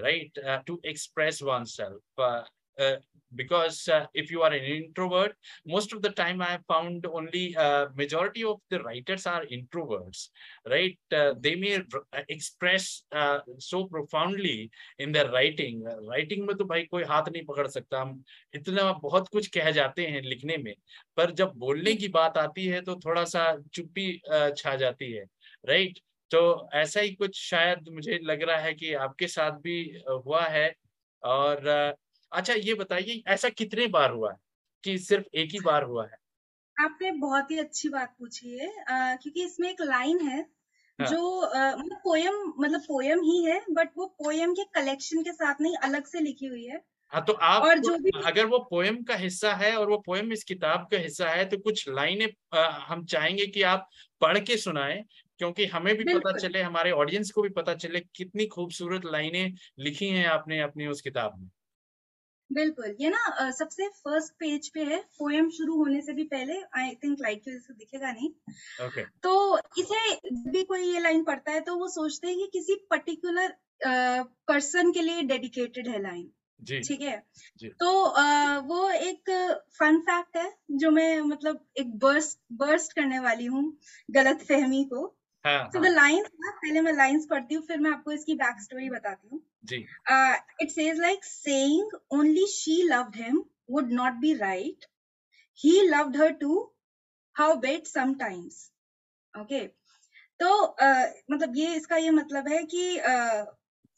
Right 0.02 0.32
uh, 0.48 0.60
to 0.66 0.80
express 0.84 1.42
oneself 1.42 2.02
uh, 2.18 2.42
uh, 2.80 2.96
because 3.36 3.88
uh, 3.88 4.06
if 4.14 4.30
you 4.30 4.42
are 4.44 4.52
an 4.52 4.64
introvert 4.64 5.34
most 5.66 5.92
of 5.92 6.02
the 6.04 6.10
time 6.10 6.40
i 6.40 6.46
have 6.46 6.66
found 6.68 7.06
only 7.08 7.56
uh, 7.56 7.88
majority 7.96 8.44
of 8.44 8.60
the 8.70 8.80
writers 8.84 9.26
are 9.26 9.44
introverts 9.46 10.30
right 10.70 10.98
uh, 11.16 11.34
they 11.40 11.56
may 11.56 11.82
express 12.30 13.04
so 13.58 13.86
profoundly 13.86 14.70
in 15.00 15.12
their 15.12 15.32
writing 15.32 15.84
writing 16.08 16.46
में 16.48 16.56
तो 16.58 16.66
भाई 16.66 16.84
कोई 16.92 17.04
हाथ 17.04 17.30
नहीं 17.30 17.46
पकड़ 17.46 17.68
सकता 17.68 18.02
हम 18.02 18.24
इतना 18.56 18.92
बहुत 19.04 19.28
कुछ 19.32 19.48
कह 19.58 19.72
जाते 19.72 20.06
हैं 20.08 20.22
लिखने 20.22 20.58
में 20.58 20.74
पर 21.18 21.32
जब 21.32 21.54
बोलने 21.58 21.96
की 21.96 22.08
बात 22.08 22.38
आती 22.38 22.66
है 22.66 22.82
तो 22.82 22.96
थोड़ा 23.06 23.24
सा 23.26 23.46
चुप्पी 23.74 24.12
छा 24.58 24.76
जाती 24.76 25.12
है 25.12 25.26
राइट 25.70 26.00
तो 26.34 26.70
ऐसा 26.76 27.00
ही 27.02 27.14
कुछ 27.16 27.40
शायद 27.42 27.90
मुझे 27.92 28.20
लग 28.24 28.44
रहा 28.44 28.58
है 28.60 28.74
कि 28.76 28.94
आपके 29.00 29.28
साथ 29.30 29.60
भी 29.62 29.78
हुआ 30.10 30.46
है। 30.48 30.72
और 31.24 31.68
अच्छा 32.32 32.54
ये 32.56 32.74
बताइए 32.76 33.22
ऐसा 33.30 33.50
कितने 33.52 33.88
बार 33.90 34.12
हुआ 34.12 34.32
है 34.32 34.38
कि 34.84 34.98
सिर्फ़ 35.00 35.28
एक 35.36 35.52
ही 35.52 35.60
बार 35.62 35.84
हुआ 35.86 36.06
है? 36.06 36.18
आपने 36.78 37.10
बहुत 37.14 37.52
ही 37.52 37.58
अच्छी 37.60 37.90
बात 37.90 38.14
पूछी 38.20 38.50
है 38.52 38.68
आ, 38.84 39.16
क्योंकि 39.16 39.44
इसमें 39.44 39.68
एक 39.70 39.82
लाइन 39.84 40.20
है 40.28 40.46
हाँ. 41.00 41.08
जो 41.08 41.22
मतलब 41.78 41.98
पोयम 42.04 42.36
मतलब 42.60 42.82
पोयम 42.88 43.22
ही 43.24 43.44
है 43.46 43.60
बट 43.72 43.92
वो 43.98 44.06
पोयम 44.20 44.54
के 44.54 44.64
कलेक्शन 44.74 45.24
के 45.24 45.34
साथ 45.34 45.62
नहीं 45.62 45.76
अलग 45.84 46.06
से 46.08 46.20
लिखी 46.22 46.46
हुई 46.48 46.66
है। 46.66 46.84
हाँ 47.14 47.24
तो 47.26 47.34
आप 47.44 47.64
और 47.64 47.80
जो 47.82 47.98
भी 48.00 48.12
अगर 48.26 48.46
वो 48.48 48.58
पोयम 48.70 49.02
का 49.04 49.16
हिस्सा 49.16 49.54
है 49.56 49.76
और 49.78 49.90
वो 49.90 49.98
पोयम 50.00 50.32
इस 50.34 50.44
किताब 50.44 50.88
का 50.92 50.98
हिस्सा 50.98 51.30
है 51.30 51.46
तो 51.48 51.58
कुछ 51.60 51.88
लाइनें 51.90 52.28
हम 52.82 53.04
चाहेंगे 53.06 53.46
कि 53.48 53.62
आप 53.66 53.88
पढ़ 54.22 54.40
के 54.42 54.58
सुनाएँ 54.58 55.02
क्योंकि 55.40 55.66
हमें 55.66 55.96
भी 55.96 56.04
पता 56.06 56.38
चले 56.38 56.62
हमारे 56.62 56.92
ऑडियंस 56.94 57.32
को 57.32 57.42
भी 57.42 57.50
पता 57.50 57.74
चले 57.76 58.00
कितनी 58.16 58.46
खूबसूरत 58.48 59.06
लाइनें 59.08 59.54
लिखी 59.80 60.10
हैं 60.10 60.26
आपने 60.28 60.60
अपनी 60.62 60.88
उस 60.88 61.02
किताब 61.02 61.40
में। 61.40 61.50
बिल्कुल 62.50 62.96
ये 63.00 63.10
ना 63.10 63.50
सबसे 63.52 63.88
फ़र्स्ट 63.98 64.34
पेज 64.34 64.68
पे 64.70 64.84
है 64.84 64.98
पोएम 65.20 65.50
शुरू 65.50 65.78
होने 65.78 66.02
से 66.02 66.14
भी 66.14 66.24
पहले 66.24 66.62
आई 66.80 66.96
थिंक 67.04 67.18
लाइट 67.22 67.44
की 67.44 67.52
वजह 67.52 67.60
से 67.60 67.74
दिखेगा 67.74 68.12
नहीं। 68.12 68.30
Okay. 68.80 69.06
तो 69.24 69.58
इसे 69.80 70.16
भी 70.52 70.64
कोई 70.64 70.84
ये 70.84 71.00
लाइन 71.00 71.24
पढ़ता 71.24 71.52
है 71.52 71.62
तो 71.62 71.76
वो 71.76 71.88
सोचते 71.90 72.28
हैं 72.28 72.38
कि 72.38 72.48
किसी 72.54 72.76
पर्टिकुलर 72.90 73.56
पर्सन 74.48 74.92
के 74.92 75.02
लिए 75.02 75.22
डेडिकेटेड 75.24 75.88
है 75.88 76.02
लाइन 76.02 76.32
ठीक 76.84 77.02
है? 77.02 77.18
तो 77.80 78.04
आ, 78.04 78.58
वो 78.60 78.90
एक 78.92 79.32
फन 79.80 80.00
फैक्ट 80.02 80.38
है 80.38 80.52
जो 80.78 80.92
मैं 80.92 81.20
मतलब 81.24 81.66
एक 81.78 81.98
बर्स्ट 82.00 82.40
बर्स्ट 82.60 82.94
करने 82.94 83.20
वाली 83.20 83.46
हूँ 83.48 83.66
गलत 84.12 84.46
फहमी 84.50 84.84
को। 84.86 85.06
तो 85.46 85.80
द 85.80 85.86
लाइंस 85.86 86.28
पहले 86.42 86.82
मैं 86.82 86.92
लाइंस 86.94 87.26
पढ़ती 87.30 87.56
हूँ 87.56 87.64
फिर 87.68 87.80
मैं 87.80 87.92
आपको 87.92 88.12
इसकी 88.12 88.36
बैक 88.36 88.62
स्टोरी 88.62 88.90
बताती 88.90 89.28
हूँ। 89.28 89.40
It 90.62 90.70
says 90.72 91.00
like 91.00 91.24
saying 91.26 91.92
only 92.12 92.46
she 92.48 92.82
loved 92.84 93.16
him 93.16 93.44
would 93.72 93.92
not 93.94 94.14
be 94.22 94.34
right 94.34 94.86
he 95.60 95.80
loved 95.88 96.18
her 96.18 96.30
too 96.42 96.60
how 97.36 97.56
bet 97.56 97.88
sometimes 97.88 98.70
okay 99.34 99.60
तो 100.40 100.50
uh, 100.84 101.08
मतलब 101.32 101.58
ये 101.58 101.74
इसका 101.76 101.96
ये 101.96 102.10
मतलब 102.12 102.48
है 102.48 102.64
कि 102.66 102.86
uh, 103.00 103.46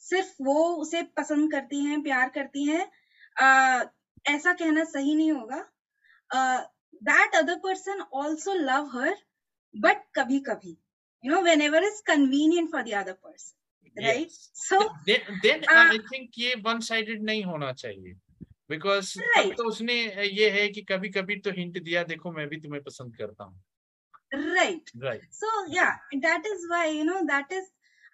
सिर्फ़ 0.04 0.34
वो 0.44 0.64
उसे 0.76 1.02
पसंद 1.18 1.52
करती 1.52 1.84
हैं 1.84 2.02
प्यार 2.04 2.30
करती 2.30 2.64
हैं 2.64 2.86
uh, 2.86 3.86
ऐसा 4.26 4.54
कहना 4.54 4.84
सही 4.84 5.16
नहीं 5.16 5.32
होगा। 5.32 5.58
That 7.04 7.36
other 7.36 7.56
person 7.56 8.02
also 8.14 8.54
love 8.54 8.90
her 8.94 9.16
but 9.76 10.04
कभी 10.16 10.40
कभी 10.40 10.78
you 11.23 11.31
know 11.31 11.43
whenever 11.43 11.77
it's 11.77 12.03
convenient 12.07 12.71
for 12.71 12.83
the 12.83 12.95
other 12.95 13.15
person 13.15 13.57
right 13.99 14.29
yes. 14.29 14.51
so 14.55 14.79
then, 15.07 15.21
then 15.43 15.65
uh, 15.65 15.87
i 15.95 15.99
think 16.11 16.39
ये 16.39 16.55
one 16.65 16.81
sided 16.91 17.25
नहीं 17.31 17.45
होना 17.45 17.73
चाहिए 17.83 18.15
बिकॉज 18.71 19.17
right. 19.37 19.57
तो 19.57 19.65
उसने 19.69 19.95
ये 20.27 20.51
है 20.51 20.69
कि 20.75 20.83
कभी 20.91 21.09
कभी 21.11 21.37
तो 21.47 21.51
हिंट 21.57 21.83
दिया 21.83 22.03
देखो 22.13 22.33
मैं 22.33 22.47
भी 22.49 22.61
तुम्हें 22.61 22.83
पसंद 22.83 23.17
करता 23.17 23.45
हूँ 23.45 23.61
right 24.33 24.91
right 25.05 25.23
so 25.37 25.49
yeah 25.69 26.21
that 26.25 26.45
is 26.51 26.67
why 26.73 26.83
you 26.97 27.05
know 27.07 27.21
that 27.31 27.55
is 27.57 27.65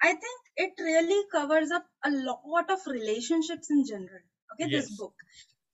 i 0.09 0.13
think 0.23 0.47
it 0.65 0.81
really 0.85 1.19
covers 1.35 1.75
up 1.79 1.91
a 2.11 2.11
lot 2.29 2.71
of 2.77 2.87
relationships 2.93 3.71
in 3.75 3.85
general 3.91 4.23
okay 4.55 4.69
yes. 4.71 4.87
this 4.87 4.97
book 5.01 5.27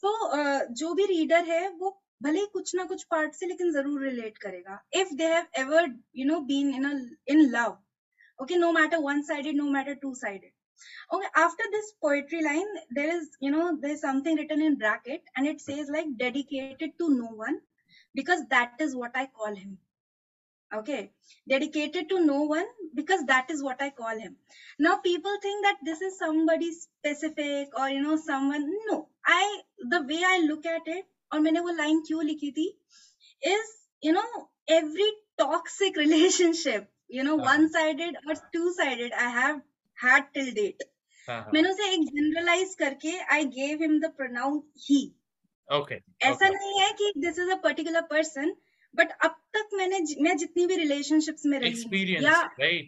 so 0.02 0.14
uh, 0.38 0.60
जो 0.80 0.94
भी 1.00 1.06
रीडर 1.12 1.44
है 1.50 1.68
वो 1.82 1.92
भले 2.22 2.40
ही 2.40 2.46
कुछ 2.52 2.74
ना 2.74 2.84
कुछ 2.90 3.04
पार्ट 3.10 3.34
से 3.34 3.46
लेकिन 3.46 3.72
जरूर 3.72 4.02
रिलेट 4.04 4.38
करेगा 4.38 4.82
if 5.00 5.12
they 5.20 5.32
have 5.32 5.46
ever 5.62 5.94
you 6.16 6.26
know 6.26 6.40
been 6.52 6.74
in 6.74 6.86
in 7.28 7.48
love 7.56 7.78
okay 8.42 8.56
no 8.60 8.72
matter 8.72 9.00
one 9.00 9.22
sided 9.24 9.54
no 9.56 9.70
matter 9.70 9.94
two 9.94 10.14
sided 10.14 10.52
okay 11.16 11.28
after 11.42 11.64
this 11.74 11.92
poetry 12.04 12.42
line 12.46 12.72
there 12.90 13.16
is 13.16 13.28
you 13.40 13.50
know 13.50 13.66
there's 13.82 14.00
something 14.00 14.36
written 14.36 14.62
in 14.68 14.78
bracket 14.78 15.22
and 15.36 15.46
it 15.46 15.60
says 15.60 15.92
like 15.96 16.10
dedicated 16.22 16.92
to 16.98 17.10
no 17.16 17.30
one 17.44 17.58
because 18.14 18.44
that 18.54 18.84
is 18.86 18.96
what 19.02 19.20
i 19.22 19.26
call 19.26 19.54
him 19.54 19.78
okay 20.72 21.10
dedicated 21.48 22.08
to 22.08 22.18
no 22.24 22.42
one 22.42 22.66
because 22.94 23.24
that 23.26 23.50
is 23.50 23.62
what 23.62 23.82
i 23.82 23.90
call 23.90 24.18
him 24.24 24.36
now 24.78 24.96
people 25.06 25.38
think 25.42 25.64
that 25.64 25.84
this 25.90 26.00
is 26.00 26.18
somebody 26.18 26.72
specific 26.72 27.78
or 27.78 27.88
you 27.88 28.02
know 28.02 28.16
someone 28.16 28.68
no 28.90 28.98
i 29.26 29.42
the 29.94 30.02
way 30.12 30.22
i 30.34 30.38
look 30.50 30.66
at 30.66 30.94
it 30.98 31.04
और 31.31 31.39
मैंने 31.39 31.59
वो 31.59 31.69
line 31.69 31.99
क्यों 31.99 32.23
लिखी 32.25 32.51
थी? 32.51 32.67
Is 33.43 33.71
you 34.03 34.13
know 34.13 34.51
every 34.69 35.09
toxic 35.37 35.97
relationship 35.97 36.87
you 37.11 37.23
know 37.23 37.37
one 37.37 37.67
sided 37.67 38.17
और 38.27 38.35
two 38.53 38.71
sided 38.73 39.13
I 39.13 39.31
have 39.33 39.61
had 39.97 40.23
till 40.33 40.51
date 40.53 40.83
मैंने 41.29 41.69
उसे 41.69 41.89
एक 41.93 42.03
जनरलाइज 42.07 42.75
करके 42.75 43.17
I 43.35 43.45
gave 43.45 43.81
him 43.81 43.99
the 43.99 44.11
pronoun 44.17 44.61
he 44.89 45.01
okay 45.69 45.95
ऐसा 46.21 46.49
नहीं 46.49 46.79
है 46.81 46.91
कि 46.93 47.11
this 47.17 47.39
is 47.39 47.49
a 47.49 47.55
particular 47.63 48.01
person 48.11 48.55
but 48.95 49.11
अब 49.21 49.35
तक 49.53 49.69
मैंने 49.73 49.99
मैं 50.21 50.37
जितनी 50.37 50.67
भी 50.67 50.75
रिलेशनशिप्स 50.75 51.45
में 51.45 51.59
रही 51.59 52.15
या 52.25 52.39
right. 52.53 52.85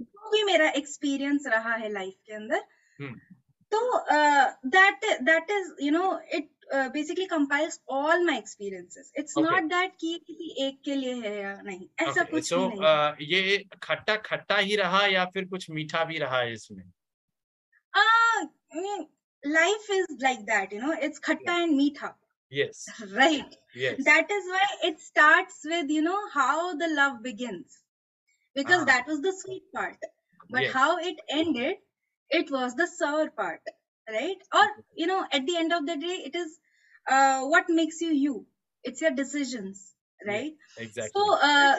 जो 0.00 0.30
भी 0.30 0.42
मेरा 0.42 0.68
एक्सपीरियंस 0.70 1.46
रहा 1.46 1.74
है 1.74 1.92
लाइफ 1.92 2.14
के 2.26 2.34
अंदर 2.34 2.62
hmm. 3.00 3.14
तो 3.72 3.80
that 4.66 5.04
that 5.22 5.50
is 5.50 5.74
you 5.82 5.90
know 5.92 6.20
it 6.34 6.50
Basically 6.73 7.25
compiles 7.25 7.79
all 7.89 8.23
my 8.25 8.37
experiences 8.37 9.11
it's 9.17 9.37
not 9.37 9.63
that 9.73 9.93
कि 10.01 10.17
किसी 10.27 10.65
एक 10.65 10.81
के 10.85 10.95
लिए 10.95 11.13
है 11.27 11.39
या 11.41 11.53
नहीं 11.61 11.87
ऐसा 11.99 12.21
okay. 12.21 12.31
कुछ 12.31 12.53
so, 12.53 12.59
नहीं 12.59 12.79
uh, 12.79 13.21
ये 13.21 13.57
खट्टा 13.83 14.15
खट्टा 14.25 14.57
ही 14.57 14.75
रहा 14.75 15.05
या 15.05 15.25
फिर 15.33 15.45
कुछ 15.49 15.69
मीठा 15.69 16.03
भी 16.11 16.17
रहा 16.25 16.39
है 16.39 16.53
इसमें 16.53 16.83
life 19.47 19.89
is 19.91 20.17
like 20.21 20.39
that 20.45 20.73
you 20.73 20.81
know 20.81 20.93
it's 21.07 21.19
खट्टा 21.29 21.57
एंड 21.63 21.75
मीठा 21.77 22.15
yes 22.51 22.81
right 23.13 23.55
yes 23.75 24.03
that 24.03 24.29
is 24.33 24.49
why 24.49 24.65
it 24.83 24.99
starts 24.99 25.55
with 25.65 25.89
you 25.89 26.01
know 26.01 26.19
how 26.33 26.75
the 26.81 26.89
love 26.89 27.15
begins 27.23 27.79
because 28.55 28.81
ah. 28.81 28.85
that 28.85 29.07
was 29.07 29.21
the 29.21 29.33
sweet 29.37 29.63
part 29.73 29.97
but 30.49 30.61
yes. 30.61 30.73
how 30.73 30.97
it 30.97 31.23
ended 31.29 31.77
it 32.31 32.51
was 32.51 32.75
the 32.75 32.87
sour 32.87 33.29
part 33.29 33.73
Right 34.18 34.44
or 34.52 34.66
you 34.94 35.06
know 35.06 35.24
at 35.32 35.46
the 35.46 35.56
end 35.56 35.72
of 35.72 35.86
the 35.86 35.96
day 35.96 36.16
it 36.28 36.34
is 36.34 36.58
uh, 37.06 37.40
what 37.54 37.64
makes 37.68 38.00
you 38.00 38.12
you 38.12 38.46
it's 38.84 39.00
your 39.00 39.10
decisions 39.22 39.92
right 40.26 40.52
yeah, 40.52 40.84
exactly 40.84 41.10
so 41.14 41.34
uh, 41.50 41.76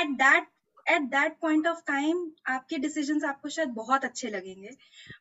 at 0.00 0.18
that 0.18 0.46
at 0.88 1.10
that 1.10 1.40
point 1.40 1.66
of 1.66 1.78
time 1.86 2.18
आपके 2.48 2.80
decisions 2.82 3.24
आपको 3.24 3.48
शायद 3.54 3.68
बहुत 3.78 4.04
अच्छे 4.04 4.28
लगेंगे 4.30 4.76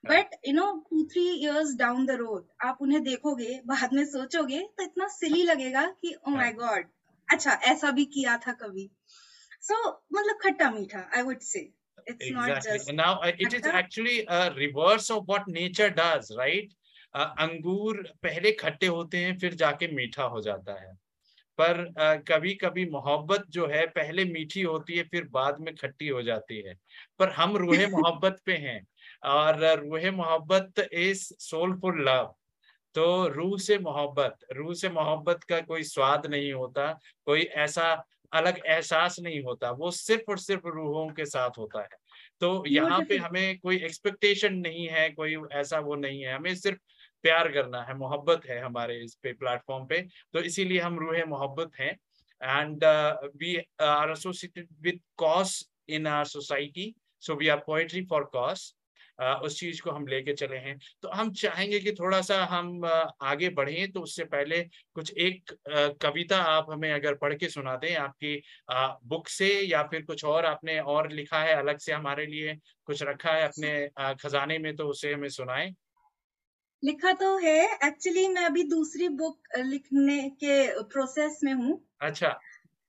but 0.09 0.35
you 0.45 0.53
know 0.57 0.67
two 0.89 1.05
three 1.13 1.31
years 1.45 1.75
down 1.83 2.05
the 2.11 2.17
road 2.23 2.43
आप 2.65 2.77
उन्हें 2.81 3.03
देखोगे 3.03 3.61
बाद 3.71 3.93
में 3.93 4.05
सोचोगे 4.11 4.59
तो 4.77 4.83
इतना 4.83 5.07
सिली 5.15 5.43
लगेगा 5.43 5.85
कि 6.01 6.15
oh 6.27 6.35
my 6.35 6.51
god 6.59 6.91
अच्छा 7.33 7.59
ऐसा 7.73 7.91
भी 7.91 8.05
किया 8.17 8.37
था 8.47 8.51
कभी 8.61 8.89
so 9.69 9.81
मतलब 10.13 10.39
खट्टा 10.43 10.69
मीठा 10.71 11.09
I 11.11 11.23
would 11.23 11.43
say 11.43 11.65
it's 12.07 12.25
exactly. 12.25 12.51
not 12.51 12.63
just 12.63 12.93
now 12.93 13.19
uh, 13.19 13.31
it 13.39 13.53
is 13.53 13.65
actually 13.65 14.25
a 14.27 14.53
reverse 14.53 15.09
of 15.09 15.27
what 15.27 15.47
nature 15.47 15.89
does 15.89 16.31
right? 16.37 16.73
Uh, 17.15 17.29
अंगूर 17.39 18.09
पहले 18.23 18.51
खट्टे 18.51 18.87
होते 18.87 19.17
हैं 19.17 19.37
फिर 19.37 19.53
जाके 19.53 19.87
मीठा 19.87 20.23
हो 20.23 20.41
जाता 20.41 20.81
है। 20.81 20.93
पर 21.57 21.93
uh, 21.99 22.27
कभी 22.27 22.53
कभी 22.53 22.85
मोहब्बत 22.85 23.43
जो 23.49 23.67
है 23.67 23.87
पहले 23.87 24.25
मीठी 24.25 24.61
होती 24.61 24.97
है 24.97 25.03
फिर 25.03 25.27
बाद 25.31 25.59
में 25.59 25.75
खट्टी 25.75 26.07
हो 26.07 26.21
जाती 26.21 26.61
है। 26.61 26.77
पर 27.19 27.29
हम 27.29 27.57
रूहे 27.57 27.87
मोहब्बत 27.97 28.41
पे 28.45 28.53
हैं 28.53 28.87
और 29.23 29.79
रूहे 29.79 30.11
मोहब्बत 30.11 30.89
इज़ 30.93 31.33
सोलफुल 31.39 32.09
लव 32.09 32.35
तो 32.95 33.27
रूह 33.27 33.57
से 33.57 33.79
मोहब्बत 33.79 34.37
रूह 34.51 34.73
से 34.73 34.89
मोहब्बत 34.89 35.43
का 35.43 35.59
कोई 35.61 35.83
स्वाद 35.83 36.25
नहीं 36.25 36.53
होता 36.53 36.99
कोई 37.25 37.41
ऐसा 37.41 38.05
अलग 38.33 38.59
एहसास 38.65 39.19
नहीं 39.19 39.41
होता 39.43 39.71
वो 39.71 39.91
सिर्फ़ 39.91 40.31
और 40.31 40.37
सिर्फ़ 40.39 40.67
रूहों 40.67 41.07
के 41.09 41.25
साथ 41.25 41.57
होता 41.57 41.81
है। 41.81 41.97
तो 42.41 42.63
यहाँ 42.67 42.99
पे 43.09 43.17
हमें 43.17 43.57
कोई 43.59 43.77
एक्सपेक्टेशन 43.77 44.53
नहीं 44.55 44.87
है 44.87 45.09
कोई 45.09 45.35
ऐसा 45.53 45.79
वो 45.79 45.95
नहीं 45.95 46.21
है 46.21 46.35
हमें 46.35 46.55
सिर्फ़ 46.55 46.79
प्यार 47.23 47.51
करना 47.51 47.81
है 47.83 47.97
मोहब्बत 47.97 48.45
है 48.49 48.59
हमारे 48.61 48.97
इस 49.03 49.15
पे 49.23 49.33
प्लेटफॉर्म 49.33 49.85
पे। 49.85 50.01
तो 50.33 50.39
इसीलिए 50.41 50.79
हम 50.79 50.99
रूह 50.99 51.23
मोहब्बत 51.27 51.71
हैं। 51.79 51.91
And 52.41 52.83
we 53.35 53.55
are 53.81 54.11
associated 54.11 54.67
with 54.81 54.99
cause 55.17 55.63
in 55.89 56.07
our 56.07 56.25
society 56.25 56.93
so 57.23 57.35
we 57.35 57.47
are 57.47 57.63
poetry 57.67 58.05
for 58.05 58.23
cause 58.33 58.73
उस 59.19 59.59
चीज़ 59.59 59.81
को 59.81 59.91
हम 59.91 60.07
लेके 60.07 60.33
चले 60.35 60.57
हैं। 60.59 60.77
तो 61.03 61.09
हम 61.11 61.31
चाहेंगे 61.33 61.79
कि 61.79 61.91
थोड़ा 61.93 62.21
सा 62.23 62.43
हम 62.47 62.85
आगे 63.23 63.49
बढ़ें 63.51 63.91
तो 63.91 64.01
उससे 64.01 64.23
पहले 64.27 64.61
कुछ 64.95 65.11
एक 65.19 65.51
कविता 66.01 66.37
आप 66.47 66.67
हमें 66.71 66.91
अगर 66.91 67.15
पढ़ 67.17 67.33
के 67.35 67.49
सुना 67.49 67.75
दें 67.77 67.93
आपकी 67.97 68.35
बुक 69.07 69.27
से 69.29 69.49
या 69.61 69.83
फिर 69.85 70.01
कुछ 70.05 70.25
और 70.25 70.45
आपने 70.45 70.79
और 70.81 71.11
लिखा 71.11 71.41
है 71.41 71.55
अलग 71.55 71.77
से 71.79 71.93
हमारे 71.93 72.25
लिए 72.27 72.55
कुछ 72.87 73.03
रखा 73.03 73.31
है 73.31 73.47
अपने 73.47 74.13
खजाने 74.17 74.59
में 74.59 74.75
तो 74.75 74.87
उसे 74.87 75.13
हमें 75.13 75.29
सुनाएँ। 75.31 75.75
लिखा 76.83 77.11
तो 77.13 77.27
है। 77.37 77.53
एक्चुअली 77.85 78.27
मैं 78.27 78.43
अभी 78.45 78.63
दूसरी 78.69 79.07
बुक 79.15 79.57
लिखने 79.59 80.19
के 80.35 80.57
प्रोसेस 80.85 81.39
में 81.43 81.53
हूँ। 81.53 81.85
अच्छा। 82.01 82.29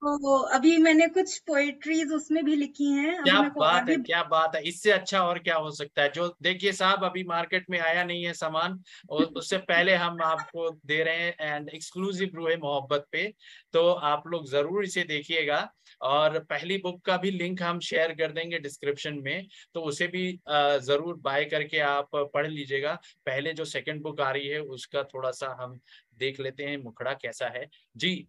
तो 0.01 0.37
अभी 0.55 0.77
मैंने 0.77 1.05
कुछ 1.09 1.37
पोएट्रीज 1.47 2.11
उसमें 2.13 2.43
भी 2.45 2.55
लिखी 2.55 2.85
हैं। 2.93 3.13
क्या 3.23 3.39
बात 3.51 3.89
है 3.89 3.95
क्या 3.99 4.21
बात 4.25 4.55
है। 4.55 4.61
इससे 4.63 4.91
अच्छा 4.91 5.21
और 5.21 5.39
क्या 5.39 5.55
हो 5.57 5.71
सकता 5.71 6.01
है? 6.01 6.09
जो 6.09 6.27
देखिए 6.43 6.71
साहब 6.73 7.03
अभी 7.05 7.23
मार्केट 7.25 7.65
में 7.69 7.79
आया 7.79 8.03
नहीं 8.03 8.23
है 8.25 8.33
सामान 8.33 8.79
और 9.09 9.23
उससे 9.25 9.57
पहले 9.63 9.95
हम 9.95 10.21
आपको 10.23 10.69
दे 10.85 11.01
रहे 11.03 11.17
हैं 11.17 11.35
एंड 11.47 11.69
एक्सक्लूसिव 11.71 12.35
रूहे 12.35 12.55
मोहब्बत 12.57 13.05
पे 13.11 13.25
तो 13.73 13.87
आप 14.11 14.27
लोग 14.27 14.47
ज़रूर 14.49 14.83
इसे 14.83 15.03
देखिएगा। 15.05 15.67
और 16.03 16.39
पहली 16.45 16.77
बुक 16.77 17.01
का 17.05 17.17
भी 17.17 17.31
लिंक 17.31 17.61
हम 17.61 17.79
शेयर 17.81 18.13
कर 18.15 18.31
देंगे 18.31 18.59
डिस्क्रिप्शन 18.59 19.19
में 19.23 19.47
तो 19.73 19.81
उसे 19.83 20.07
भी 20.09 20.31
ज़रूर 20.49 21.17
बाय 21.21 21.45
करके 21.47 21.79
आप 21.81 22.09
पढ़ 22.15 22.47
लीजिएगा। 22.47 22.93
पहले 23.25 23.53
जो 23.53 23.65
सेकंड 23.67 24.01
बुक 24.03 24.21
आ 24.21 24.31
रही 24.31 24.47
है 24.47 24.59
उसका 24.61 25.03
थोड़ा 25.05 25.31
सा 25.33 25.55
हम 25.61 25.77
देख 26.19 26.39
लेते 26.39 26.63
हैं 26.65 26.77
मुखड़ा 26.83 27.13
कैसा 27.15 27.47
है। 27.49 27.67
जी। 27.95 28.27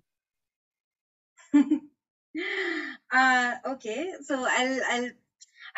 okay 3.72 3.96
so 4.28 4.44
I 4.46 4.80
I 4.94 5.10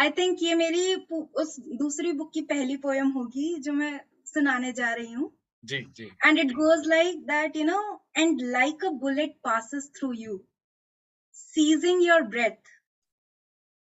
I 0.02 0.10
think 0.18 0.44
ये 0.44 0.56
मेरी 0.56 0.96
पु- 1.10 1.28
उस 1.42 1.56
दूसरी 1.82 2.12
बुक 2.22 2.32
की 2.34 2.42
पहली 2.54 2.78
पोयम 2.86 3.10
होगी 3.18 3.48
जो 3.68 3.74
मैं 3.82 3.94
सुनाने 4.34 4.72
जा 4.82 4.94
रही 5.00 5.12
हूँ 5.14 5.32
जी 5.72 5.78
जी 5.98 6.08
and 6.28 6.40
it 6.42 6.52
goes 6.58 6.84
like 6.92 7.20
that 7.30 7.56
you 7.60 7.66
know 7.70 7.84
and 8.24 8.42
like 8.56 8.84
a 8.90 8.92
bullet 9.04 9.34
passes 9.48 9.88
through 10.00 10.14
you 10.24 10.36
seizing 11.42 12.02
your 12.08 12.20
breath 12.36 12.74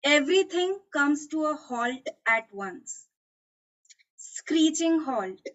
everything 0.04 0.74
comes 0.98 1.28
to 1.34 1.46
a 1.52 1.56
halt 1.70 2.10
at 2.36 2.48
once 2.64 2.96
screeching 4.18 5.00
halt 5.10 5.52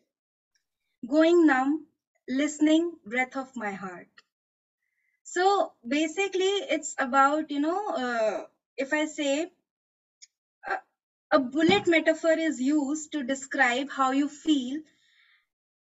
going 1.03 1.47
numb 1.47 1.75
listening 2.29 2.91
breath 3.07 3.37
of 3.37 3.51
my 3.57 3.73
heart 3.73 4.10
so 5.36 5.74
basically 5.88 6.54
it's 6.78 6.96
about 7.00 7.52
you 7.52 7.60
know 7.60 7.82
uh, 8.06 8.44
if 8.78 8.94
i 8.94 9.06
say 9.06 9.34
uh, 10.72 10.78
a 11.32 11.40
bullet 11.40 11.88
metaphor 11.88 12.34
is 12.50 12.62
used 12.62 13.12
to 13.14 13.24
describe 13.24 13.90
how 14.00 14.12
you 14.12 14.28
feel 14.30 14.80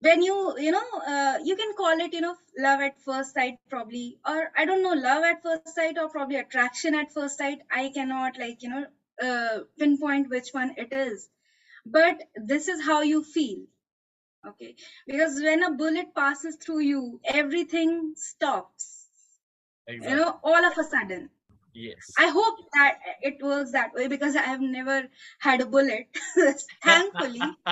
when 0.01 0.21
you 0.21 0.35
you 0.59 0.71
know 0.71 0.87
uh, 1.07 1.37
you 1.43 1.55
can 1.55 1.73
call 1.75 1.99
it 2.05 2.13
you 2.13 2.21
know 2.21 2.35
love 2.67 2.81
at 2.81 3.01
first 3.01 3.33
sight 3.35 3.57
probably 3.69 4.17
or 4.27 4.51
i 4.57 4.65
don't 4.65 4.83
know 4.83 4.95
love 5.07 5.23
at 5.31 5.43
first 5.43 5.75
sight 5.75 5.97
or 5.97 6.09
probably 6.09 6.37
attraction 6.37 6.95
at 6.95 7.13
first 7.13 7.37
sight. 7.37 7.59
I 7.71 7.89
cannot 7.95 8.39
like 8.39 8.63
you 8.63 8.69
know 8.69 8.85
uh, 9.23 9.59
pinpoint 9.79 10.29
which 10.29 10.49
one 10.53 10.75
it 10.77 10.93
is. 10.93 11.29
But 11.85 12.23
this 12.35 12.67
is 12.69 12.81
how 12.85 13.01
you 13.03 13.23
feel 13.23 13.65
okay? 14.47 14.75
Because 15.07 15.41
when 15.41 15.63
a 15.63 15.71
bullet 15.71 16.15
passes 16.15 16.57
through 16.57 16.81
you 16.81 17.19
everything 17.25 18.13
stops 18.17 19.00
you 19.88 19.94
exactly 19.94 20.20
know 20.20 20.38
all 20.42 20.64
of 20.64 20.78
a 20.78 20.84
sudden 20.84 21.28
yes 21.74 22.12
i 22.18 22.28
hope 22.28 22.58
that 22.74 22.98
it 23.22 23.42
works 23.42 23.72
that 23.72 23.92
way 23.94 24.08
because 24.08 24.36
i 24.36 24.42
have 24.42 24.60
never 24.60 25.04
had 25.38 25.60
a 25.60 25.66
bullet 25.66 26.06
thankfully 26.84 27.40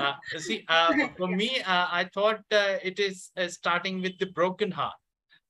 uh, 0.00 0.14
see, 0.38 0.64
uh, 0.68 1.08
for 1.16 1.28
me, 1.28 1.60
uh, 1.60 1.86
I 1.90 2.08
thought 2.14 2.40
uh, 2.52 2.76
it 2.82 2.98
is 2.98 3.30
uh, 3.36 3.48
starting 3.48 4.00
with 4.02 4.18
the 4.18 4.26
broken 4.26 4.70
heart. 4.70 4.96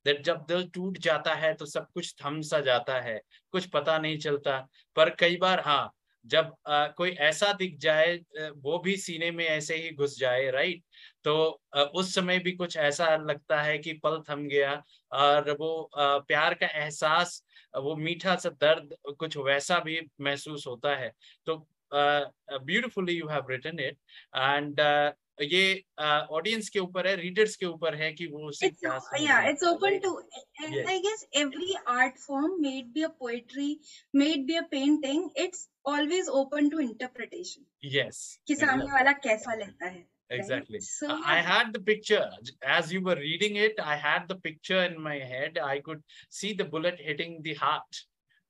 That 0.04 0.22
जब 0.24 0.44
दिल 0.48 0.68
टूट 0.74 0.98
जाता 0.98 1.34
है 1.34 1.54
तो 1.54 1.66
सब 1.66 1.86
कुछ 1.94 2.14
थम 2.24 2.40
सा 2.50 2.60
जाता 2.60 3.00
है 3.00 3.20
कुछ 3.52 3.66
पता 3.66 3.98
नहीं 3.98 4.18
चलता 4.18 4.58
पर 4.96 5.10
कई 5.20 5.36
बार 5.36 5.60
हाँ 5.60 5.90
जब 6.25 6.53
आ, 6.67 6.87
कोई 6.87 7.11
ऐसा 7.11 7.51
दिख 7.53 7.77
जाए 7.77 8.15
वो 8.57 8.77
भी 8.79 8.95
सीने 8.97 9.31
में 9.31 9.45
ऐसे 9.45 9.75
ही 9.75 9.91
घुस 9.95 10.17
जाए 10.19 10.49
राइट 10.51 10.83
तो 11.23 11.61
आ, 11.75 11.81
उस 11.83 12.13
समय 12.15 12.39
भी 12.39 12.51
कुछ 12.51 12.77
ऐसा 12.77 13.15
लगता 13.17 13.61
है 13.61 13.77
कि 13.77 13.93
पल 13.93 14.21
थम 14.29 14.47
गया 14.47 14.81
और 15.11 15.51
वो 15.51 15.71
आ, 15.97 16.17
प्यार 16.19 16.53
का 16.53 16.67
एहसास 16.67 17.43
वो 17.75 17.95
मीठा 17.95 18.35
सा 18.35 18.49
दर्द 18.61 18.95
कुछ 19.19 19.37
वैसा 19.37 19.79
भी 19.79 19.99
महसूस 20.21 20.67
होता 20.67 20.95
है। 20.95 21.11
तो 21.45 21.57
beautifully 21.93 23.13
you 23.13 23.27
have 23.27 23.49
written 23.49 23.79
it 23.79 23.97
and 24.35 24.79
ये 25.42 25.62
ऑडियंस 26.04 26.68
के 26.68 26.78
ऊपर 26.78 27.06
है 27.06 27.14
रीडर्स 27.16 27.54
के 27.56 27.66
ऊपर 27.66 27.94
है 28.02 28.12
कि 28.12 28.26
वो 28.32 28.48
उसे 28.48 28.66
it's 28.68 28.80
क्या 28.80 28.90
o- 28.96 29.00
समझ 29.04 29.20
yeah 29.26 29.38
रहे 29.40 29.52
it's 29.52 29.64
हैं, 29.64 29.70
open 29.72 29.92
right? 29.92 30.02
to 30.02 30.10
and 30.64 30.74
Yes. 30.78 30.88
i 30.94 30.96
guess 31.06 31.22
every 31.42 31.76
art 31.96 32.18
form 32.24 32.56
may 32.64 32.72
it 32.80 32.90
be 32.98 33.04
a 33.08 33.10
poetry 33.24 33.68
may 34.20 34.28
it 34.38 34.46
be 34.50 34.58
a 34.60 34.64
painting 34.74 35.22
it's 35.44 35.62
always 35.94 36.28
open 36.40 36.68
to 36.74 36.82
interpretation 36.86 37.64
yes 37.94 38.20
कि 38.48 38.56
सामने 38.64 38.90
वाला 38.92 39.12
कैसा 39.28 39.54
लेता 39.62 39.86
है 39.94 40.04
exactly 40.38 40.80
so 40.88 41.06
I- 41.12 41.14
i 41.14 41.36
yeah. 41.38 41.46
had 41.52 41.72
the 41.76 41.82
picture 41.86 42.20
as 42.78 42.92
you 42.96 43.00
were 43.08 43.16
reading 43.22 43.56
it 43.68 43.80
i 43.94 43.96
had 44.02 44.28
the 44.32 44.38
picture 44.48 44.82
in 44.90 45.00
my 45.08 45.16
head 45.32 45.58
i 45.70 45.78
could 45.88 46.04
see 46.40 46.52
the 46.60 46.66
bullet 46.74 47.00
hitting 47.08 47.32
the 47.48 47.54
heart 47.62 48.02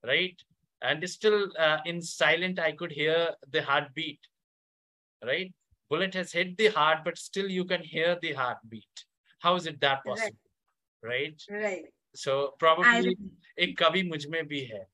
right 0.03 0.43
and 0.89 1.07
still 1.15 1.39
uh, 1.67 1.79
in 1.93 2.03
silent 2.11 2.59
i 2.67 2.71
could 2.83 2.93
hear 2.99 3.17
the 3.57 3.63
heartbeat 3.71 4.29
right 5.21 5.51
bullet 5.89 6.13
has 6.13 6.31
hit 6.31 6.57
the 6.57 6.67
heart 6.67 7.03
but 7.05 7.17
still 7.17 7.49
you 7.49 7.65
can 7.65 7.83
hear 7.83 8.17
the 8.21 8.33
heartbeat 8.33 9.05
how 9.39 9.55
is 9.55 9.67
it 9.67 9.79
that 9.81 10.03
Right. 10.05 10.11
possible 10.11 10.51
right 11.03 11.41
right 11.49 11.93
so 12.15 12.55
I 12.81 12.99
probably 12.99 12.99
agree. 12.99 13.31
एक 13.65 13.77
कवि 13.79 14.03
मुझ 14.09 14.25
में 14.35 14.45
भी 14.47 14.61
है 14.73 14.85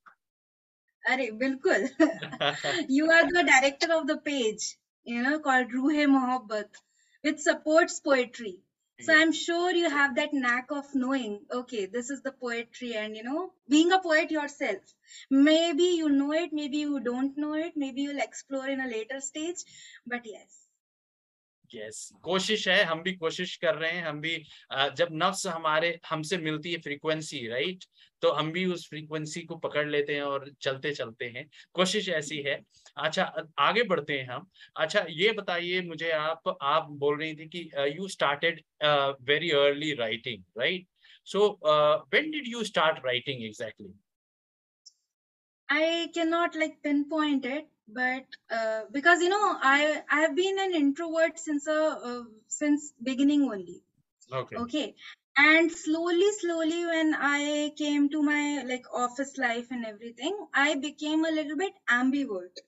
अरे 1.11 1.23
बिल्कुल 1.37 1.83
you 2.95 3.05
are 3.13 3.23
the 3.35 3.43
director 3.47 3.87
of 3.95 4.03
the 4.09 4.15
page 4.25 4.65
you 5.11 5.21
know 5.27 5.37
called 5.47 5.71
ruhe 5.77 6.03
mohabbat 6.15 6.77
which 7.27 7.39
supports 7.45 7.95
poetry 8.09 8.51
so 9.07 9.15
Yeah. 9.15 9.19
i'm 9.21 9.33
sure 9.39 9.71
you 9.79 9.89
have 9.95 10.13
that 10.19 10.35
knack 10.43 10.75
of 10.81 10.93
knowing 11.05 11.33
okay 11.61 11.81
this 11.97 12.11
is 12.17 12.21
the 12.27 12.35
poetry 12.45 12.91
and 13.05 13.17
you 13.21 13.25
know 13.29 13.47
being 13.77 13.91
a 13.97 14.01
poet 14.05 14.35
yourself 14.37 14.93
maybe 15.49 15.89
you 16.03 16.09
know 16.19 16.31
it 16.43 16.53
maybe 16.61 16.83
you 16.85 16.99
don't 17.11 17.43
know 17.45 17.55
it 17.65 17.81
maybe 17.85 18.03
you'll 18.07 18.25
explore 18.29 18.67
in 18.77 18.85
a 18.87 18.91
later 18.95 19.19
stage 19.31 19.65
but 20.15 20.31
yes 20.35 20.60
yes 21.74 22.08
कोशिश 22.22 22.66
है 22.68 22.82
हम 22.84 23.02
भी 23.02 23.12
कोशिश 23.12 23.56
कर 23.56 23.74
रहे 23.74 23.90
हैं 23.90 24.04
हम 24.04 24.20
भी 24.20 24.36
जब 24.96 25.08
नफ्स 25.12 25.46
हमारे 25.46 25.98
हमसे 26.08 26.38
मिलती 26.38 26.72
है 26.72 26.80
फ्रीक्वेंसी 26.80 27.46
राइट 27.48 27.84
तो 28.22 28.30
हम 28.32 28.50
भी 28.52 28.64
उस 28.66 28.88
फ्रीक्वेंसी 28.88 29.40
को 29.42 29.56
पकड़ 29.56 29.88
लेते 29.88 30.14
हैं 30.14 30.22
और 30.22 30.50
चलते 30.60 30.92
चलते 30.94 31.24
हैं। 31.26 31.48
कोशिश 31.74 32.08
ऐसी 32.08 32.38
है। 32.42 32.54
अच्छा 32.96 33.24
आगे 33.58 33.82
बढ़ते 33.82 34.18
हैं 34.18 34.28
हम। 34.28 34.46
अच्छा 34.76 35.04
ये 35.10 35.32
बताइए 35.32 35.80
मुझे 35.80 36.10
आप 36.10 36.56
आप 36.62 36.88
बोल 37.02 37.18
रही 37.18 37.34
थी 37.36 37.48
कि 37.48 37.68
you 37.96 38.08
started 38.08 38.62
very 39.30 39.50
early 39.50 39.92
writing 39.94 40.44
right 40.58 40.86
so 41.26 41.48
when 42.14 42.30
did 42.30 42.48
you 42.48 42.64
start 42.64 43.04
writing 43.06 43.44
exactly 43.44 43.94
I 45.68 46.08
cannot 46.14 46.56
like 46.60 46.74
pinpoint 46.84 47.46
it, 47.46 47.68
but 47.88 48.24
uh, 48.50 48.82
because 48.92 49.20
you 49.22 49.28
know 49.28 49.56
i 49.62 50.02
i 50.10 50.20
have 50.22 50.34
been 50.36 50.58
an 50.58 50.74
introvert 50.74 51.38
since 51.38 51.66
a 51.66 51.80
uh, 52.10 52.22
since 52.48 52.92
beginning 53.02 53.42
only. 53.42 53.82
Okay. 54.32 54.56
Okay. 54.56 54.94
And 55.36 55.70
slowly 55.72 56.30
slowly 56.40 56.80
when 56.86 57.14
i 57.14 57.72
came 57.78 58.08
to 58.10 58.22
my 58.22 58.62
like 58.70 58.84
office 59.04 59.36
life 59.38 59.70
and 59.70 59.86
everything 59.86 60.36
i 60.54 60.74
became 60.76 61.24
a 61.24 61.30
little 61.38 61.56
bit 61.56 61.72
ambivert. 61.90 62.62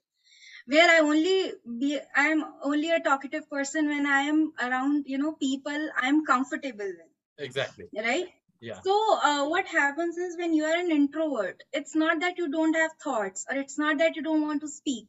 Where 0.66 0.90
i 0.96 1.00
only 1.00 1.52
be 1.80 1.98
i 2.16 2.28
am 2.28 2.44
only 2.62 2.90
a 2.90 3.00
talkative 3.00 3.48
person 3.50 3.88
when 3.88 4.06
i 4.06 4.20
am 4.32 4.52
around 4.68 5.04
you 5.06 5.18
know 5.18 5.32
people 5.32 5.90
i 6.02 6.08
am 6.08 6.24
comfortable 6.26 6.92
with. 7.00 7.12
Exactly. 7.38 7.86
Right? 7.96 8.28
या 8.66 8.82
So, 8.84 8.94
uh, 9.22 9.46
what 9.48 9.66
happens 9.66 10.16
is 10.18 10.36
when 10.36 10.52
you 10.54 10.64
are 10.64 10.76
an 10.76 10.90
introvert, 10.90 11.62
it's 11.72 11.94
not 11.94 12.20
that 12.20 12.38
you 12.38 12.48
don't 12.48 12.74
have 12.76 12.92
thoughts 13.02 13.44
or 13.50 13.56
it's 13.56 13.78
not 13.78 13.98
that 13.98 14.16
you 14.16 14.22
don't 14.22 14.42
want 14.42 14.60
to 14.62 14.68
speak. 14.68 15.06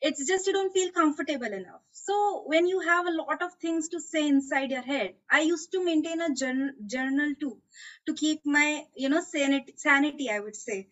It's 0.00 0.26
just 0.26 0.46
you 0.46 0.52
don't 0.52 0.72
feel 0.72 0.90
comfortable 0.92 1.52
enough. 1.52 1.80
So, 1.92 2.42
when 2.46 2.66
you 2.66 2.80
have 2.80 3.06
a 3.06 3.10
lot 3.10 3.42
of 3.42 3.52
things 3.60 3.88
to 3.88 4.00
say 4.00 4.26
inside 4.28 4.70
your 4.70 4.82
head, 4.82 5.14
I 5.30 5.40
used 5.40 5.72
to 5.72 5.84
maintain 5.84 6.20
a 6.20 6.32
journal, 6.34 6.70
journal 6.86 7.32
too 7.40 7.60
to 8.06 8.14
keep 8.14 8.40
my, 8.44 8.84
you 8.96 9.08
know, 9.08 9.20
sanity, 9.20 9.74
sanity 9.76 10.30
I 10.30 10.40
would 10.40 10.56
say, 10.56 10.86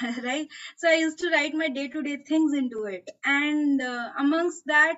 right? 0.22 0.46
So, 0.76 0.88
I 0.88 0.94
used 0.96 1.18
to 1.18 1.30
write 1.30 1.54
my 1.54 1.68
day 1.68 1.88
to 1.88 2.02
day 2.02 2.18
things 2.18 2.52
into 2.54 2.84
it. 2.84 3.08
And 3.24 3.80
uh, 3.82 4.10
amongst 4.18 4.62
that, 4.66 4.96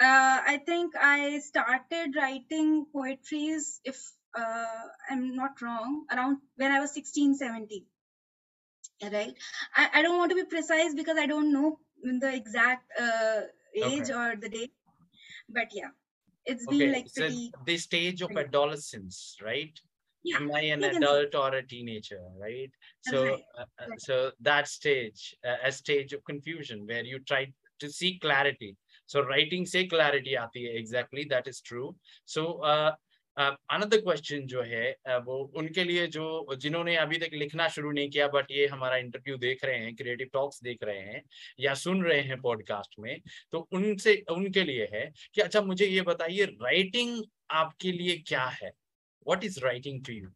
uh, 0.00 0.38
I 0.54 0.60
think 0.64 0.94
I 0.96 1.38
started 1.40 2.14
writing 2.16 2.86
poetries, 2.92 3.80
if 3.84 3.96
uh, 4.38 4.82
I'm 5.10 5.34
not 5.34 5.60
wrong, 5.62 6.06
around 6.12 6.38
when 6.56 6.72
I 6.72 6.80
was 6.80 6.92
16, 6.94 7.34
17. 7.34 7.86
Right? 9.02 9.34
I, 9.74 9.90
I 9.94 10.02
don't 10.02 10.18
want 10.18 10.30
to 10.30 10.36
be 10.36 10.44
precise 10.44 10.94
because 10.94 11.18
I 11.18 11.26
don't 11.26 11.52
know 11.52 11.78
the 12.02 12.34
exact 12.34 12.90
uh, 13.00 13.42
age 13.74 14.10
Okay. 14.10 14.12
or 14.12 14.36
the 14.36 14.48
date, 14.48 14.72
but 15.48 15.68
yeah, 15.72 15.90
it's 16.44 16.66
Okay, 16.66 16.78
been 16.84 16.92
like 16.92 17.06
so 17.08 17.24
pretty. 17.24 17.52
the 17.66 17.76
stage 17.76 18.22
of 18.22 18.36
adolescence, 18.36 19.36
right? 19.42 19.78
Yeah, 20.24 20.38
Am 20.38 20.50
I 20.54 20.60
an 20.62 20.82
you 20.82 20.90
can 20.90 21.02
say. 21.02 21.08
adult 21.08 21.34
or 21.34 21.54
a 21.54 21.66
teenager, 21.66 22.20
right? 22.36 22.70
So, 23.00 23.22
Right, 23.24 23.44
uh, 23.56 23.64
uh, 23.78 23.86
right. 23.88 24.00
so 24.00 24.32
that 24.40 24.68
stage, 24.68 25.34
uh, 25.46 25.56
a 25.64 25.72
stage 25.72 26.12
of 26.12 26.24
confusion 26.24 26.86
where 26.86 27.04
you 27.04 27.20
try 27.20 27.52
to 27.80 27.88
see 27.90 28.18
clarity. 28.18 28.76
So 29.06 29.22
writing 29.22 29.64
say 29.64 29.86
clarity 29.86 30.34
hai, 30.34 30.48
exactly, 30.54 31.24
that 31.30 31.46
is 31.46 31.60
true. 31.60 31.96
So, 32.26 32.60
uh, 32.62 32.94
another 33.38 34.00
question 34.00 34.46
जो 34.46 34.62
है 34.62 34.90
वो 35.18 35.36
उनके 35.56 35.84
लिए 35.84 36.06
जो 36.06 36.56
जिन्होंने 36.56 36.96
अभी 36.96 37.18
तक 37.18 37.34
लिखना 37.34 37.68
शुरू 37.68 37.90
नहीं 37.90 38.10
किया 38.10 38.28
बट 38.28 38.50
ये 38.50 38.66
हमारा 38.66 38.96
इंटरव्यू 38.96 39.36
देख 39.36 39.64
रहे 39.64 39.78
हैं 39.78 39.94
क्रिएटिव 39.96 40.28
टॉक्स 40.32 40.62
देख 40.62 40.82
रहे 40.82 40.98
हैं 40.98 41.22
या 41.60 41.74
सुन 41.74 42.02
रहे 42.04 42.20
हैं 42.20 42.40
पॉडकास्ट 42.40 42.98
में 42.98 43.20
तो 43.52 43.68
उनसे 43.72 44.24
उनके 44.30 44.64
लिए 44.64 44.88
है 44.92 45.12
कि 45.34 45.40
अच्छा 45.40 45.60
मुझे 45.60 45.86
ये 45.86 46.02
बताइए 46.02 46.44
राइटिंग 46.44 47.22
आपके 47.50 47.92
लिए 47.92 48.16
क्या 48.26 48.44
है? 48.44 48.70
What 49.26 49.44
is 49.44 49.60
writing 49.60 50.04
to 50.04 50.12
you 50.12 50.30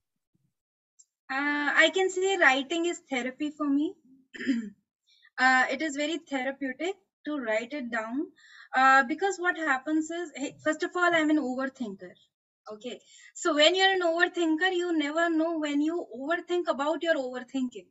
I 1.77 1.89
can 1.89 2.09
say 2.09 2.37
writing 2.37 2.87
is 2.87 3.01
therapy 3.13 3.51
for 3.51 3.69
me 3.69 3.95
it 5.73 5.83
is 5.83 5.99
very 5.99 6.19
therapeutic 6.19 6.95
to 7.25 7.35
write 7.39 7.73
it 7.73 7.91
down. 7.91 8.27
Uh, 8.77 9.03
because 9.05 9.37
what 9.39 9.57
happens 9.57 10.11
is 10.11 10.31
hey, 10.37 10.55
first 10.65 10.83
of 10.83 10.97
all 10.97 11.15
i'm 11.15 11.31
an 11.31 11.39
overthinker. 11.39 12.15
Okay. 12.71 13.01
So 13.35 13.55
when 13.55 13.75
you're 13.75 13.93
an 13.93 14.01
overthinker, 14.01 14.73
you 14.75 14.93
never 14.97 15.29
know 15.31 15.59
when 15.59 15.81
you 15.81 16.07
overthink 16.17 16.67
about 16.69 17.03
your 17.03 17.15
overthinking. 17.15 17.87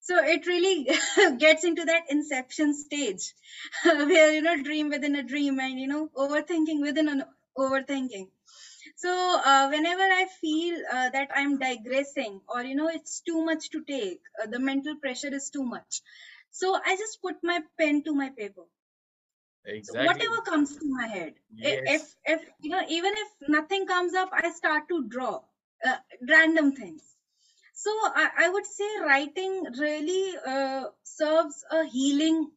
So 0.00 0.18
it 0.24 0.46
really 0.46 0.84
gets 1.38 1.64
into 1.64 1.84
that 1.84 2.04
inception 2.10 2.74
stage 2.74 3.34
where, 3.84 4.32
you 4.32 4.42
know, 4.42 4.62
dream 4.62 4.88
within 4.90 5.16
a 5.16 5.22
dream 5.22 5.60
and, 5.60 5.78
you 5.80 5.86
know, 5.88 6.08
overthinking 6.16 6.80
within 6.82 7.08
an 7.08 7.24
overthinking. 7.58 8.28
So 8.96 9.10
uh, 9.44 9.68
whenever 9.68 10.02
I 10.02 10.26
feel 10.40 10.80
uh, 10.92 11.10
that 11.10 11.30
I'm 11.34 11.58
digressing 11.58 12.40
or, 12.48 12.64
you 12.64 12.74
know, 12.76 12.88
it's 12.88 13.20
too 13.20 13.44
much 13.44 13.70
to 13.70 13.82
take, 13.82 14.20
uh, 14.42 14.46
the 14.46 14.58
mental 14.60 14.96
pressure 14.96 15.34
is 15.34 15.50
too 15.50 15.64
much. 15.64 16.02
So 16.50 16.74
I 16.74 16.96
just 16.96 17.20
put 17.22 17.36
my 17.42 17.60
pen 17.78 18.02
to 18.04 18.14
my 18.14 18.30
paper 18.30 18.64
exactly. 19.64 20.06
Whatever 20.06 20.40
comes 20.42 20.76
to 20.76 20.84
my 20.84 21.06
head. 21.06 21.34
Yes. 21.54 21.80
if 21.86 22.14
if 22.36 22.48
you 22.60 22.70
know 22.70 22.82
even 22.88 23.12
if 23.16 23.48
nothing 23.48 23.86
comes 23.86 24.14
up 24.14 24.30
i 24.32 24.50
start 24.50 24.88
to 24.88 25.04
draw 25.08 25.40
uh, 25.84 25.96
random 26.28 26.72
things. 26.72 27.02
So 27.74 27.90
I, 27.90 28.30
I 28.44 28.48
would 28.48 28.66
say 28.66 28.88
writing 29.04 29.64
really 29.78 30.34
uh, 30.46 30.84
serves 31.02 31.64
a 31.70 31.84
healing 31.84 32.50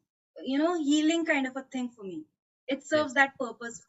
you 0.43 0.57
know 0.57 0.77
healing 0.77 1.25
kind 1.25 1.47
of 1.47 1.55
a 1.55 1.63
thing 1.63 1.89
for 1.89 2.03
me. 2.03 2.23
It 2.67 2.83
serves 2.83 3.13
yes. 3.15 3.21
that 3.21 3.37
purpose 3.39 3.81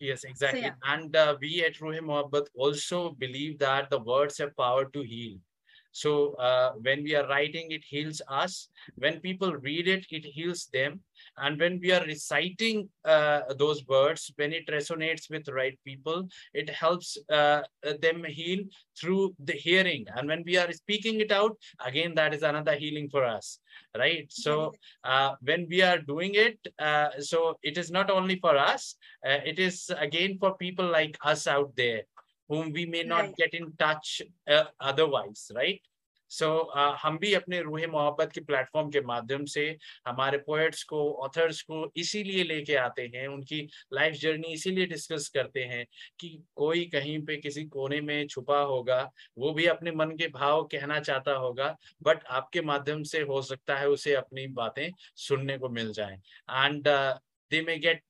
yes 0.00 0.24
exactly. 0.24 0.60
so, 0.60 0.66
yeah. 0.66 0.94
and 0.94 1.14
uh, 1.16 1.36
we 1.40 1.64
at 1.64 1.74
ruhe 1.84 2.00
mohabbat 2.08 2.46
also 2.54 3.10
believe 3.10 3.58
that 3.58 3.90
the 3.90 3.98
words 3.98 4.38
have 4.38 4.56
power 4.56 4.84
to 4.96 5.02
heal 5.02 5.36
so 5.92 6.34
uh, 6.34 6.72
when 6.82 7.02
we 7.02 7.14
are 7.14 7.26
writing, 7.26 7.70
it 7.70 7.84
heals 7.84 8.20
us. 8.28 8.68
When 8.96 9.20
people 9.20 9.54
read 9.54 9.88
it, 9.88 10.06
it 10.10 10.24
heals 10.24 10.68
them. 10.72 11.00
And 11.36 11.58
when 11.58 11.80
we 11.80 11.92
are 11.92 12.04
reciting 12.04 12.88
uh, 13.04 13.40
those 13.58 13.86
words, 13.86 14.30
when 14.36 14.52
it 14.52 14.66
resonates 14.68 15.30
with 15.30 15.44
the 15.44 15.54
right 15.54 15.78
people, 15.84 16.28
it 16.54 16.70
helps 16.70 17.18
uh, 17.30 17.62
them 18.00 18.24
heal 18.24 18.64
through 18.98 19.34
the 19.40 19.52
hearing. 19.52 20.06
And 20.14 20.28
when 20.28 20.44
we 20.44 20.56
are 20.56 20.70
speaking 20.72 21.20
it 21.20 21.32
out, 21.32 21.56
again, 21.84 22.14
that 22.14 22.34
is 22.34 22.42
another 22.42 22.74
healing 22.74 23.08
for 23.08 23.24
us, 23.24 23.58
right? 23.96 24.26
So 24.30 24.72
uh, 25.04 25.34
when 25.40 25.66
we 25.68 25.82
are 25.82 25.98
doing 25.98 26.34
it, 26.34 26.58
uh, 26.78 27.10
so 27.18 27.58
it 27.62 27.78
is 27.78 27.90
not 27.90 28.10
only 28.10 28.38
for 28.38 28.56
us, 28.56 28.94
uh, 29.26 29.38
it 29.44 29.58
is 29.58 29.90
again 29.98 30.38
for 30.38 30.56
people 30.56 30.86
like 30.86 31.16
us 31.24 31.46
out 31.46 31.74
there 31.76 32.02
whom 32.50 32.72
we 32.72 32.86
may 32.86 33.02
not 33.04 33.22
right. 33.22 33.36
get 33.36 33.54
in 33.54 33.72
touch 33.78 34.22
uh, 34.46 34.64
otherwise, 34.80 35.50
right? 35.54 35.80
So 36.30 36.46
so, 36.46 36.68
uh, 36.70 36.94
हम 37.02 37.18
भी 37.18 37.32
अपने 37.34 37.60
रूह 37.62 37.86
मोहब्बत 37.86 38.32
के 38.32 38.40
platform 38.40 38.90
के 38.90 39.00
माध्यम 39.00 39.44
से 39.44 39.64
हमारे 40.06 40.38
पोएट्स 40.38 40.82
को 40.84 40.98
ऑथर्स 41.24 41.60
को 41.62 41.92
इसीलिए 41.96 42.42
लेके 42.44 42.74
आते 42.76 43.02
हैं 43.14 43.26
उनकी 43.26 43.60
लाइफ 43.94 44.14
जर्नी 44.14 44.52
इसीलिए 44.52 44.86
डिस्कस 44.86 45.28
करते 45.34 45.60
हैं 45.64 45.84
कि 46.20 46.28
कोई 46.56 46.84
कहीं 46.84 47.18
पे 47.26 47.36
किसी 47.36 47.64
कोने 47.66 48.00
में 48.00 48.26
छुपा 48.26 48.58
होगा 48.62 49.00
वो 49.38 49.52
भी 49.52 49.66
अपने 49.66 49.92
मन 49.92 50.10
के 50.16 50.28
भाव 50.28 50.62
कहना 50.72 51.00
चाहता 51.00 51.32
होगा 51.36 51.76
बट 52.02 52.24
आपके 52.40 52.60
माध्यम 52.62 53.02
से 53.02 53.20
हो 53.22 53.40
सकता 53.42 53.76
है 53.76 53.88
उसे 53.88 54.14
अपनी 54.14 54.46
बातें 54.60 54.88
सुनने 55.28 55.58
को 55.58 55.68
मिल 55.68 55.92
जाए 55.92 56.20
and 56.50 56.88
they 57.50 57.62
may 57.62 57.78
get 57.78 58.02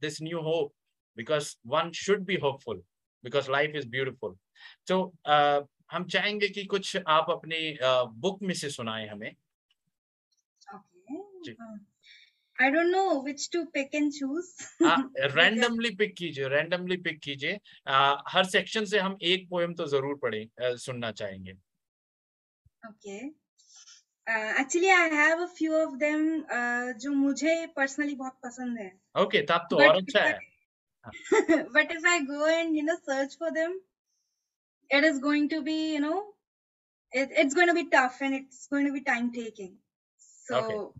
this 0.00 0.22
new 0.22 0.40
hope 0.42 0.72
because 1.16 1.54
one 1.66 1.90
should 1.96 2.24
be 2.24 2.36
hopeful 2.42 2.82
because 3.24 3.50
life 3.50 3.76
is 3.76 3.88
beautiful 3.88 4.36
तो 4.88 5.02
हम 5.92 6.04
चाहेंगे 6.06 6.48
कि 6.48 6.64
कुछ 6.66 6.96
आप 7.08 7.30
अपनी 7.30 7.76
बुक 8.20 8.42
में 8.42 8.54
से 8.54 8.70
सुनाए 8.70 9.06
हमें। 9.06 9.30
I 12.58 12.70
don't 12.70 12.86
know 12.86 13.04
which 13.24 13.48
to 13.52 13.64
pick 13.74 13.94
and 13.94 14.12
choose 14.12 14.52
randomly 15.36 15.90
pick 15.96 16.14
कीजिए 16.16 16.48
रैंडमली 16.48 16.96
पिक 16.98 17.18
कीजिए। 17.20 17.58
हर 18.28 18.44
सेक्शन 18.46 18.84
से 18.84 18.98
हम 18.98 19.16
एक 19.24 19.48
पोएम 19.50 19.74
तो 19.74 19.86
ज़रूर 19.86 20.18
पढ़े 20.22 20.46
सुनना 20.78 21.10
चाहेंगे। 21.12 21.52
Okay 22.82 23.18
actually 24.60 24.88
I 24.90 25.10
have 25.10 25.42
a 25.42 25.46
few 25.54 25.74
of 25.74 25.94
them 25.96 26.26
जो 27.02 27.12
मुझे 27.14 27.54
पर्सनली 27.76 28.14
बहुत 28.14 28.38
पसंद 28.44 28.78
है। 28.78 28.88
ओके 29.16 29.38
okay, 29.38 29.48
तब 29.50 29.66
तो 29.70 29.76
और 29.78 29.96
अच्छा 29.96 30.20
है। 30.20 30.38
but 31.48 31.90
if 31.90 32.04
I 32.04 32.24
go 32.24 32.46
and 32.46 32.76
you 32.76 32.84
know 32.84 32.96
search 33.06 33.36
for 33.38 33.52
them, 33.52 33.78
it 34.90 35.04
is 35.04 35.18
going 35.18 35.48
to 35.50 35.62
be 35.62 35.92
you 35.94 36.00
know, 36.00 36.24
it, 37.12 37.30
it's 37.32 37.54
going 37.54 37.68
to 37.68 37.74
be 37.74 37.88
tough 37.88 38.18
and 38.20 38.34
it's 38.34 38.66
going 38.68 38.86
to 38.86 38.92
be 38.92 39.02
time 39.02 39.32
taking. 39.32 39.76
So, 40.46 40.94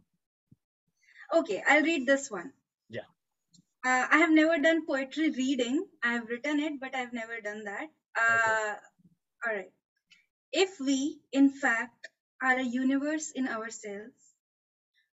okay. 1.34 1.40
okay, 1.40 1.62
I'll 1.68 1.82
read 1.82 2.06
this 2.06 2.30
one. 2.30 2.52
Yeah. 2.88 3.08
Uh, 3.84 4.06
I 4.10 4.18
have 4.18 4.30
never 4.30 4.58
done 4.58 4.86
poetry 4.86 5.30
reading. 5.30 5.86
I 6.02 6.14
have 6.14 6.28
written 6.28 6.60
it, 6.60 6.80
but 6.80 6.94
I've 6.94 7.12
never 7.12 7.40
done 7.40 7.64
that. 7.64 7.88
Uh, 8.18 8.72
okay. 8.72 8.78
All 9.46 9.54
right. 9.54 9.72
If 10.52 10.80
we, 10.80 11.20
in 11.32 11.50
fact, 11.50 12.08
are 12.42 12.58
a 12.58 12.62
universe 12.62 13.32
in 13.32 13.48
ourselves, 13.48 14.12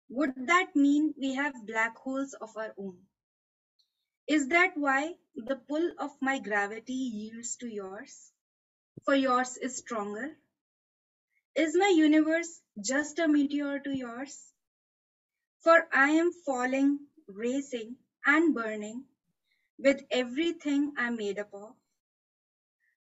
would 0.09 0.33
that 0.47 0.75
mean 0.75 1.13
we 1.17 1.33
have 1.35 1.53
black 1.65 1.97
holes 1.97 2.33
of 2.39 2.49
our 2.55 2.73
own? 2.77 2.97
Is 4.27 4.47
that 4.47 4.71
why 4.75 5.13
the 5.35 5.55
pull 5.55 5.91
of 5.99 6.11
my 6.21 6.39
gravity 6.39 6.93
yields 6.93 7.57
to 7.57 7.67
yours 7.67 8.31
for 9.03 9.13
yours 9.13 9.57
is 9.57 9.77
stronger? 9.77 10.35
Is 11.55 11.75
my 11.75 11.93
universe 11.95 12.61
just 12.81 13.19
a 13.19 13.27
meteor 13.27 13.79
to 13.79 13.95
yours? 13.95 14.51
For 15.63 15.87
I 15.93 16.09
am 16.11 16.31
falling, 16.45 16.99
racing, 17.27 17.97
and 18.25 18.55
burning 18.55 19.05
with 19.77 20.01
everything 20.09 20.93
I'm 20.97 21.17
made 21.17 21.37
up 21.39 21.53
of, 21.53 21.75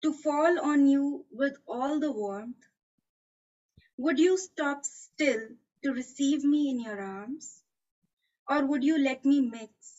to 0.04 0.14
fall 0.14 0.60
on 0.60 0.88
you 0.88 1.26
with 1.32 1.58
all 1.68 2.00
the 2.00 2.12
warmth. 2.12 2.66
Would 3.98 4.20
you 4.20 4.38
stop 4.38 4.86
still 4.86 5.50
to 5.84 5.92
receive 5.92 6.44
me 6.46 6.70
in 6.70 6.80
your 6.80 7.02
arms? 7.02 7.62
Or 8.48 8.66
would 8.66 8.84
you 8.84 8.98
let 8.98 9.26
me 9.26 9.42
mix 9.42 9.99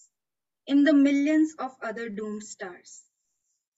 in 0.71 0.85
the 0.85 0.93
millions 0.95 1.55
of 1.59 1.73
other 1.83 2.09
doomed 2.09 2.43
stars? 2.45 3.03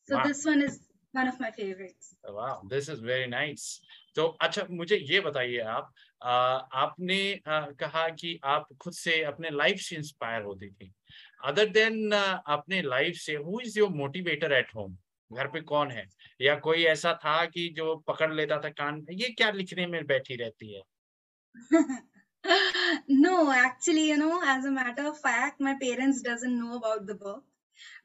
So 0.09 0.17
wow. 0.17 0.25
this 0.25 0.45
one 0.45 0.63
is 0.63 0.81
one 1.15 1.29
of 1.29 1.39
my 1.41 1.51
favorites. 1.51 2.15
Oh, 2.25 2.35
Wow, 2.35 2.63
this 2.69 2.89
is 2.89 3.01
very 3.01 3.29
nice. 3.29 3.81
तो 4.17 4.27
अच्छा 4.43 4.67
मुझे 4.71 4.97
ये 5.11 5.21
बताइए 5.21 5.59
आप 5.75 5.93
आ, 6.23 6.33
आपने 6.81 7.21
आ, 7.47 7.61
कहा 7.81 8.09
कि 8.21 8.39
आप 8.45 8.67
खुद 8.81 8.93
से 8.93 9.23
अपने 9.25 9.51
लाइफ 9.51 9.79
से 9.81 9.97
इंस्पायर 9.97 10.43
होती 10.43 10.69
थी 10.71 10.93
अदर 11.45 11.69
देन 11.79 12.13
अपने 12.13 12.83
लाइफ 12.83 13.17
से 13.21 13.37
who 13.47 13.61
is 13.61 13.79
your 13.79 13.91
motivator 14.03 14.53
at 14.53 14.75
home 14.75 14.97
घर 15.31 15.49
पे 15.49 15.61
कौन 15.73 15.91
है 15.91 16.07
या 16.41 16.55
कोई 16.67 16.85
ऐसा 16.93 17.13
था 17.25 17.45
कि 17.55 17.69
जो 17.77 17.95
पकड़ 18.09 18.33
लेता 18.35 18.59
था 18.65 18.71
कान 18.81 19.05
ये 19.11 19.29
क्या 19.39 19.51
लिखने 19.51 19.87
में 19.87 20.05
बैठी 20.07 20.37
रहती 20.37 20.73
है 20.75 20.83
no 23.09 23.51
actually 23.53 24.07
you 24.09 24.17
know 24.17 24.41
as 24.45 24.65
a 24.65 24.71
matter 24.71 25.05
of 25.09 25.19
fact 25.19 25.61
my 25.61 25.75
parents 25.83 26.21
doesn't 26.23 26.59
know 26.59 26.77
about 26.77 27.07
the 27.07 27.15
book. 27.15 27.43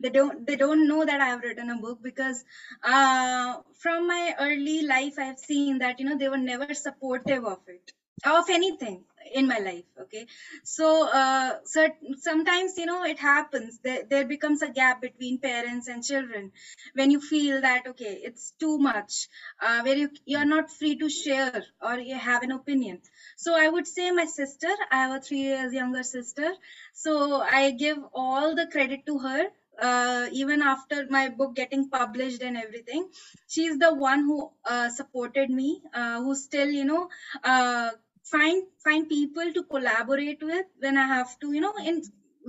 They 0.02 0.10
don't 0.10 0.46
they 0.48 0.56
don't 0.56 0.88
know 0.88 1.06
that 1.06 1.22
i 1.22 1.28
have 1.28 1.42
written 1.44 1.70
a 1.70 1.78
book 1.82 2.00
because 2.04 2.44
uh, 2.84 3.56
from 3.84 4.08
my 4.08 4.36
early 4.40 4.82
life 4.94 5.20
i've 5.20 5.40
seen 5.40 5.80
that 5.80 6.00
you 6.00 6.06
know 6.08 6.18
they 6.18 6.30
were 6.30 6.44
never 6.50 6.74
supportive 6.74 7.46
of 7.46 7.60
it 7.68 7.92
of 8.26 8.50
anything 8.50 9.04
in 9.34 9.48
my 9.48 9.58
life 9.60 9.84
okay? 10.02 10.26
So 10.64 11.08
uh, 11.08 11.58
so 11.66 11.88
sometimes 12.20 12.78
you 12.78 12.86
know 12.86 13.04
it 13.04 13.20
happens. 13.20 13.80
There, 13.84 14.04
there 14.10 14.26
becomes 14.26 14.62
a 14.62 14.70
gap 14.70 15.02
between 15.02 15.40
parents 15.40 15.88
and 15.88 16.04
children. 16.04 16.52
When 16.94 17.12
you 17.12 17.20
feel 17.22 17.62
that 17.62 17.88
okay 17.88 18.20
it's 18.24 18.54
too 18.60 18.78
much 18.78 19.28
uh, 19.62 19.82
where 19.82 19.96
you 19.98 20.10
you're 20.26 20.46
not 20.46 20.72
free 20.72 20.96
to 20.98 21.10
share 21.10 21.64
or 21.82 22.00
you 22.00 22.16
have 22.16 22.44
an 22.44 22.52
opinion. 22.52 23.02
So 23.36 23.56
i 23.56 23.68
would 23.68 23.88
say 23.88 24.12
my 24.12 24.26
sister 24.26 24.74
i 24.92 24.96
have 25.04 25.16
a 25.16 25.20
3 25.20 25.40
years 25.50 25.74
younger 25.74 26.04
sister. 26.04 26.52
So 26.94 27.42
i 27.42 27.72
give 27.72 27.98
all 28.14 28.56
the 28.56 28.68
credit 28.68 29.06
to 29.08 29.20
her 29.20 29.48
uh, 29.80 30.28
even 30.32 30.62
after 30.64 31.06
my 31.10 31.30
book 31.30 31.56
getting 31.56 31.90
published 31.90 32.42
and 32.42 32.58
everything. 32.58 33.08
She's 33.48 33.78
the 33.78 33.94
one 33.94 34.22
who 34.24 34.50
uh, 34.66 34.90
supported 34.90 35.50
me 35.50 35.82
uh, 35.94 36.22
who 36.22 36.36
still 36.36 36.70
you 36.70 36.86
know 36.86 37.10
uh, 37.44 37.92
find 38.32 38.64
find 38.84 39.08
people 39.10 39.54
to 39.58 39.64
collaborate 39.76 40.42
with 40.52 40.66
when 40.86 40.98
i 40.98 41.06
have 41.16 41.38
to 41.40 41.52
you 41.54 41.62
know 41.66 41.74
in 41.92 42.02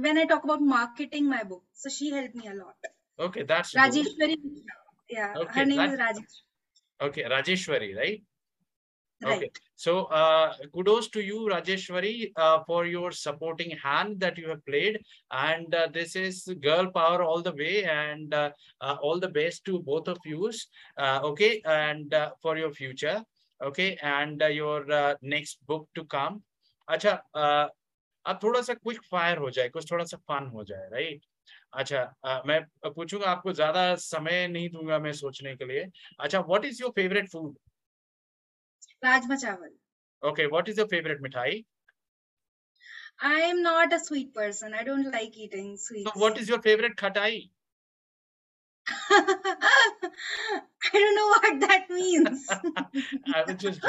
when 0.07 0.19
i 0.19 0.25
talk 0.33 0.45
about 0.45 0.63
marketing 0.63 1.29
my 1.35 1.43
book 1.53 1.65
so 1.73 1.89
she 1.99 2.11
helped 2.17 2.35
me 2.35 2.49
a 2.49 2.55
lot 2.55 2.91
okay 3.29 3.45
that's 3.53 3.75
rajeshwari 3.83 4.37
Yeah, 5.11 5.33
Okay, 5.37 5.61
her 5.61 5.65
name 5.65 5.79
that- 5.79 5.93
is 5.93 5.99
Rajesh. 5.99 6.35
Okay, 7.01 7.23
Rajeshwari, 7.23 7.97
right? 7.97 8.23
Okay. 9.25 9.39
Right. 9.39 9.59
So 9.75 10.05
uh, 10.05 10.55
kudos 10.75 11.09
to 11.11 11.21
you, 11.21 11.49
Rajeshwari, 11.53 12.33
uh, 12.37 12.63
for 12.67 12.87
your 12.87 13.11
supporting 13.11 13.71
hand 13.77 14.21
that 14.21 14.39
you 14.39 14.49
have 14.49 14.65
played. 14.67 15.01
And 15.31 15.75
uh, 15.75 15.89
this 15.93 16.15
is 16.15 16.49
girl 16.61 16.91
power 16.91 17.23
all 17.23 17.43
the 17.43 17.53
way. 17.53 17.85
And 17.85 18.35
uh, 18.35 18.51
uh, 18.81 18.97
all 19.01 19.19
the 19.19 19.29
best 19.29 19.65
to 19.65 19.81
both 19.81 20.09
of 20.09 20.19
you. 20.25 20.53
Uh, 20.97 21.21
okay. 21.25 21.63
And 21.65 22.13
uh, 22.15 22.31
for 22.43 22.57
your 22.57 22.71
future. 22.73 23.25
Okay. 23.61 23.97
And 24.03 24.43
uh, 24.43 24.47
your 24.47 24.91
uh, 24.93 25.15
next 25.23 25.59
book 25.67 25.89
to 25.95 26.05
come. 26.05 26.43
अच्छा 26.89 27.11
uh, 27.35 27.69
अब 28.27 28.39
थोड़ा 28.43 28.61
सा 28.63 28.75
quick 28.75 29.01
fire 29.11 29.39
हो 29.39 29.51
जाए 29.57 29.69
कुछ 29.69 29.91
थोड़ा 29.91 30.05
सा 30.05 30.17
fun 30.29 30.47
हो 30.55 30.65
जाए 30.65 30.89
राइट 30.93 31.25
अच्छा 31.83 32.01
अ, 32.25 32.43
मैं 32.47 32.61
पूछूँगा 32.87 33.27
आपको 33.31 33.53
ज़्यादा 33.53 33.85
समय 34.05 34.47
नहीं 34.49 34.69
दूँगा 34.71 34.99
मैं 35.07 35.13
सोचने 35.21 35.55
के 35.57 35.65
लिए 35.65 35.85
अच्छा 36.21 36.41
what 36.41 36.65
is 36.65 36.83
your 36.83 36.91
favourite 36.97 37.29
food 37.33 37.57
Rajma 39.05 39.37
chawal. 39.41 39.71
Okay, 40.23 40.47
what 40.53 40.69
is 40.71 40.79
your 40.81 40.87
favorite 40.93 41.21
mithai? 41.25 41.65
I 43.21 43.35
am 43.51 43.63
not 43.63 43.93
a 43.93 44.01
sweet 44.01 44.35
person. 44.35 44.75
I 44.75 44.83
don't 44.89 45.13
like 45.13 45.37
eating 45.45 45.77
sweets. 45.77 46.11
So 46.11 46.21
what 46.25 46.39
is 46.43 46.49
your 46.49 46.61
favorite 46.63 46.97
khatai? 46.97 47.51
I 50.85 50.91
don't 50.93 51.15
know 51.17 51.29
what 51.29 51.69
that 51.69 51.91
means. 51.91 52.49
I 53.35 53.45
was 53.47 53.57
just 53.57 53.81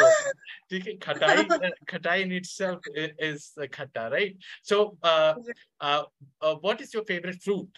joking. 0.71 0.97
Khatai, 0.99 1.47
khatai 1.87 2.11
uh, 2.19 2.23
in 2.23 2.31
itself 2.31 2.79
is, 2.93 3.11
is 3.19 3.69
khata, 3.69 4.11
right? 4.11 4.35
So, 4.63 4.97
uh, 5.03 5.35
uh, 5.79 6.03
uh, 6.41 6.55
what 6.55 6.81
is 6.81 6.93
your 6.93 7.05
favorite 7.05 7.41
fruit? 7.41 7.69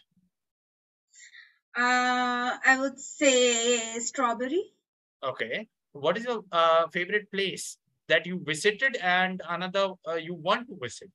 Uh, 1.77 2.57
I 2.65 2.77
would 2.79 2.99
say 2.99 3.99
strawberry. 3.99 4.63
Okay. 5.23 5.67
What 5.93 6.17
is 6.17 6.23
your 6.23 6.43
uh, 6.51 6.87
favorite 6.87 7.31
place 7.31 7.77
that 8.07 8.25
you 8.25 8.41
visited 8.43 8.97
and 9.01 9.41
another 9.47 9.89
uh, 10.07 10.15
you 10.15 10.33
want 10.33 10.67
to 10.69 10.77
visit? 10.81 11.11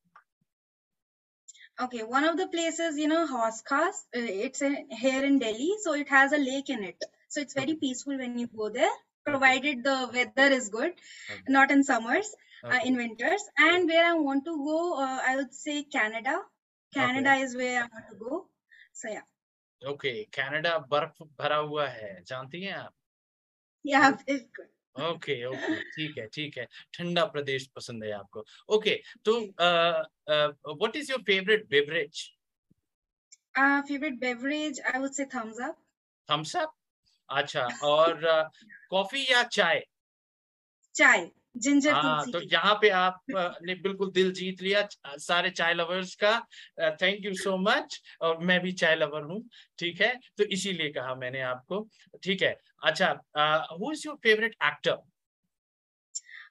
Okay, 1.79 2.03
one 2.03 2.25
of 2.25 2.39
the 2.39 2.49
places, 2.49 2.97
you 2.97 3.07
know, 3.07 3.27
Hoskas, 3.27 4.07
uh, 4.17 4.25
it's 4.47 4.63
in, 4.63 4.91
here 4.91 5.23
in 5.23 5.39
Delhi, 5.39 5.75
so 5.83 5.93
it 5.93 6.09
has 6.09 6.33
a 6.33 6.39
lake 6.39 6.71
in 6.71 6.83
it. 6.83 7.03
So 7.37 7.43
it's 7.45 7.55
very 7.55 7.75
peaceful 7.81 8.17
when 8.19 8.39
you 8.39 8.47
go 8.59 8.67
there, 8.71 8.93
provided 9.27 9.85
the 9.85 9.95
weather 10.13 10.45
is 10.57 10.69
good, 10.71 10.93
Okay. 11.33 11.43
not 11.57 11.71
in 11.71 11.83
summers, 11.85 12.29
okay. 12.65 12.77
uh, 12.77 12.81
in 12.91 12.97
winters. 12.97 13.43
And 13.59 13.87
where 13.87 14.05
I 14.11 14.13
want 14.27 14.47
to 14.47 14.55
go, 14.69 14.77
uh, 15.07 15.19
I 15.31 15.37
would 15.37 15.53
say 15.55 15.75
Canada. 15.97 16.37
Canada 16.95 17.33
okay. 17.33 17.43
is 17.43 17.55
where 17.55 17.83
I 17.83 17.89
want 17.97 18.07
to 18.13 18.17
go. 18.23 18.47
So 18.95 19.11
yeah, 19.11 19.27
Okay, 19.83 20.15
Canada 20.39 20.73
बर्फ़ 20.91 21.23
भरा 21.41 21.57
हुआ 21.71 21.87
है 21.99 22.11
जानती 22.29 22.63
हैं 22.65 22.75
आप 22.75 22.93
yeah, 23.85 24.11
very 24.23 24.39
good. 24.59 24.71
Okay 24.97 25.35
okay 25.47 25.75
ठीक 25.95 26.19
है 26.19 26.27
ठीक 26.35 26.57
है 26.59 26.67
ठंडा 26.99 27.25
प्रदेश 27.33 27.67
पसंद 27.77 28.05
है 28.05 28.11
आपको 28.19 28.45
ओके 28.77 28.95
तो 29.29 29.35
what 29.61 30.97
is 30.97 31.11
your 31.13 31.23
favourite 31.33 31.69
beverage 31.77 32.25
Uh, 33.61 33.83
favorite 33.89 34.17
beverage, 34.23 34.79
I 34.89 34.99
would 35.03 35.15
say 35.19 35.25
thumbs 35.35 35.61
up. 35.67 35.77
Thums 36.29 36.55
Up 36.57 36.73
अच्छा 37.31 37.67
और 37.85 38.21
कॉफ़ी 38.91 39.27
या 39.31 39.43
चाय? 39.43 39.83
चाय 40.95 41.29
जिंजर 41.57 41.93
हाँ 41.93 42.25
तो 42.33 42.41
यहाँ 42.43 42.75
पे 42.75 42.89
आप 42.91 43.21
ने 43.63 43.75
बिल्कुल 43.75 44.11
दिल 44.13 44.33
जीत 44.33 44.63
लिया 44.63 44.87
सारे 45.19 45.51
चाय 45.51 45.75
लवर्स 45.75 46.15
का 46.15 46.33
थैंक 47.03 47.25
यू 47.25 47.35
सो 47.35 47.57
मच 47.59 48.01
और 48.21 48.39
मैं 48.39 48.61
भी 48.61 48.73
चाय 48.73 48.97
लवर 48.97 49.23
हूँ 49.23 49.41
ठीक 49.79 50.01
है? 50.01 50.13
तो 50.39 50.45
इसीलिए 50.45 50.91
कहा 50.93 51.15
मैंने 51.15 51.41
आपको 51.43 51.81
ठीक 52.25 52.43
है? 52.43 52.57
अच्छा 52.83 53.09
who 53.73 53.93
is 53.93 54.03
your 54.07 54.17
favourite 54.17 54.55
actor 54.65 54.99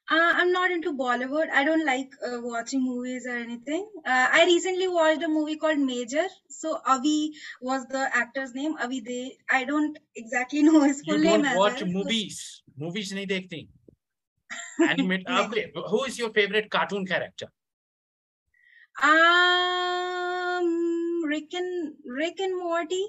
Uh, 0.08 0.30
I'm 0.42 0.48
not 0.52 0.72
into 0.74 0.92
Bollywood. 0.98 1.50
I 1.58 1.62
don't 1.64 1.84
like 1.86 2.14
uh, 2.28 2.38
watching 2.44 2.80
movies 2.84 3.26
or 3.32 3.34
anything. 3.40 3.82
Uh, 4.04 4.26
I 4.38 4.44
recently 4.46 4.88
watched 4.94 5.22
a 5.22 5.28
movie 5.34 5.56
called 5.64 5.78
Major. 5.90 6.24
So 6.56 6.72
Avi 6.94 7.32
was 7.68 7.84
the 7.92 8.02
actor's 8.22 8.54
name. 8.54 8.74
Avi 8.86 9.00
De. 9.10 9.18
I 9.58 9.60
don't 9.64 10.00
exactly 10.24 10.62
know 10.70 10.80
his 10.86 11.02
you 11.08 11.12
full 11.12 11.22
name 11.26 11.44
don't 11.44 11.50
as 11.52 11.56
watch 11.58 11.72
well. 11.72 11.80
so- 11.84 11.92
movies 11.92 12.40
movies 12.84 13.12
नहीं 13.14 13.26
देखती 13.34 13.60
animate 14.88 15.28
नहीं। 15.28 15.46
Okay 15.46 15.60
who 15.92 16.04
is 16.06 16.20
your 16.20 16.30
favourite 16.40 16.70
cartoon 16.72 17.06
character 17.12 17.48
Um, 19.10 20.66
Rick 21.28 21.54
and 21.60 21.94
Rick 22.20 22.40
and 22.46 22.56
Morty. 22.62 23.02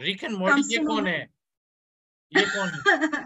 Rick 0.00 0.24
and 0.24 0.32
Morty 0.38 0.60
Comes 0.60 0.72
ये 0.72 0.78
to 0.78 0.86
कौन 0.86 1.04
mind. 1.04 1.08
है 1.08 1.20
ये 2.32 2.44
कौन 2.54 2.68
है 2.68 3.24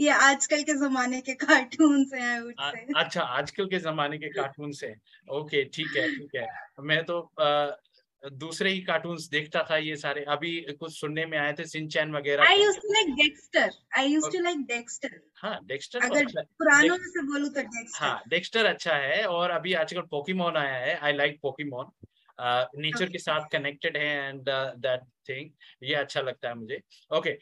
ये 0.00 0.08
आजकल 0.10 0.62
के 0.62 0.74
जमाने 0.78 1.20
के 1.20 1.34
कार्टून्स 1.42 2.12
हैं 2.14 2.30
आई 2.30 2.52
आ- 2.60 3.02
अच्छा 3.02 3.22
आजकल 3.38 3.66
के 3.70 3.78
जमाने 3.80 4.18
के 4.18 4.28
कार्टून 4.30 4.72
से 4.80 4.94
ओके 5.40 5.64
ठीक 5.74 5.96
है 5.96 6.08
ठीक 6.14 6.34
है। 6.36 6.46
मैं 6.84 7.04
तो 7.04 7.18
अ, 7.40 7.76
दूसरे 8.22 8.70
ही 8.70 8.80
कार्टून्स 8.82 9.28
देखता 9.30 9.62
था 9.70 9.76
ये 9.78 9.96
सारे। 9.96 10.22
अभी 10.28 10.50
कुछ 10.80 10.92
सुनने 10.98 11.24
में 11.26 11.36
आए 11.38 11.52
थे 11.58 11.64
सिंचैन 11.66 12.12
वगैरह 12.12 12.48
आई। 12.48 12.62
Used 12.62 12.80
to 12.82 12.92
like 12.92 13.14
Dexter 13.16 13.70
I 13.98 14.06
used 14.08 14.32
to 14.32 14.42
like 14.42 14.64
Dexter 14.66 15.20
हाँ 15.42 15.58
डेक्स्टर 15.66 15.98
तो 16.00 16.06
अगर 16.06 16.24
अच्छा 16.24 16.40
पुरानों 16.58 16.96
में 16.98 17.06
से 17.08 17.22
बोलूँ 17.26 17.48
तो 17.48 17.60
डेक्स्टर 17.60 18.04
हाँ 18.04 18.22
डेक्स्टर 18.28 18.66
अच्छा 18.66 18.96
है 19.04 19.24
और 19.26 19.50
अभी 19.50 19.72
आजकल 19.84 20.00
पोकीमोन 20.10 20.56
आया 20.56 20.76
है। 20.76 20.96
आई 20.98 21.12
लाइक 21.12 21.38
पोकीमोन 21.42 21.90
नेचर 22.38 23.10
के 23.10 23.18
साथ 23.18 23.48
कनेक्टेड 23.52 23.96
है 23.96 24.28
एंड 24.28 24.48
दैट 24.78 25.04
थिंग 25.28 25.50
ये 25.82 25.94
अच्छा 25.96 26.20
लगता 26.20 26.48
है 26.48 26.54
मुझे। 26.56 26.80
ओके 27.16 27.34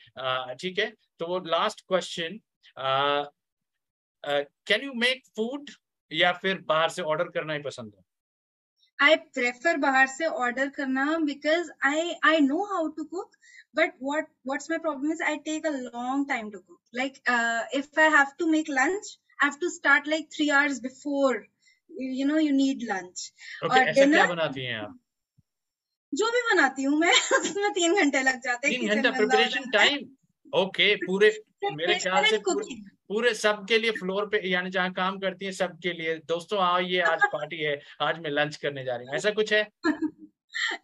ठीक 0.57 0.79
है। 0.79 0.93
तो 1.19 1.27
वो 1.27 1.39
last 1.47 1.81
question 1.89 2.39
can 4.25 4.85
you 4.85 4.93
make 4.97 5.23
food 5.37 5.71
या 6.11 6.33
फिर 6.35 6.59
बाहर 6.69 6.89
से 6.91 7.03
ऑर्डर 7.05 7.29
करना 7.31 7.55
ही 7.55 7.61
पसंद 7.63 7.93
है? 7.97 8.03
आई 8.99 9.17
प्रेफर 9.17 9.77
बाहर 9.79 10.07
से 10.07 10.27
ऑर्डर 10.27 10.69
करना 10.77 11.05
because 11.21 11.71
I 11.87 12.13
I 12.25 12.41
know 12.41 12.65
how 12.65 12.89
to 12.97 13.05
cook 13.07 13.31
but 13.77 13.95
what 14.03 14.29
what's 14.49 14.71
my 14.71 14.79
problem 14.79 15.13
is 15.13 15.23
I 15.23 15.37
take 15.47 15.67
a 15.67 15.71
long 15.71 16.29
time 16.29 16.51
to 16.51 16.59
cook 16.59 16.81
like 16.95 17.19
if 17.77 18.01
I 18.01 18.11
have 18.11 18.33
to 18.39 18.47
make 18.51 18.71
lunch 18.71 19.19
I 19.43 19.47
have 19.47 19.59
to 19.61 19.71
start 19.71 20.09
like 20.09 20.29
three 20.37 20.49
hours 20.51 20.81
before 20.83 21.43
You 21.95 22.27
know, 22.27 22.39
you 22.39 22.53
need 22.53 22.83
lunch. 22.89 23.21
Okay 23.65 23.81
और 23.81 23.89
ऐसा 23.89 24.05
क्या 24.05 24.27
बनाती 24.27 24.65
हैं 24.65 24.77
आप? 24.77 24.99
जो 26.13 26.31
भी 26.31 26.41
बनाती 26.53 26.83
हूँ 26.83 26.99
मैं 26.99 27.13
उसमें 27.41 27.71
तीन 27.73 27.95
घंटे 27.95 28.23
लग 28.23 28.41
जाते 28.41 28.69
हैं 28.69 28.81
तीन 28.81 28.89
घंटा 28.95 29.11
प्रिपरेशन 29.11 29.71
टाइम 29.71 29.99
ओके 30.53 30.95
पूरे 30.97 31.31
मेरे 31.73 31.95
ख्याल 31.99 32.25
से 32.25 32.39
पूरे. 32.39 32.75
पूरे 33.09 33.35
सबके 33.35 33.79
लिए 33.79 33.91
फ्लोर 33.91 34.27
पे 34.29 34.41
यानी 34.49 34.71
जहाँ 34.71 34.93
काम 34.93 35.19
करती 35.19 35.47
है 35.47 35.53
सबके 35.53 35.93
लिए 35.93 36.15
दोस्तों 36.29 36.59
आओ 36.61 36.79
ये 36.81 37.01
आज 37.03 37.21
पार्टी 37.33 37.63
है 37.63 37.79
आज 38.01 38.19
मैं 38.19 38.31
लंच 38.31 38.57
करने 38.57 38.85
जा 38.85 38.97
रही 38.97 39.07
हूँ। 39.07 39.17
ऐसा 39.17 39.31
कुछ 39.31 39.53
है? 39.53 39.63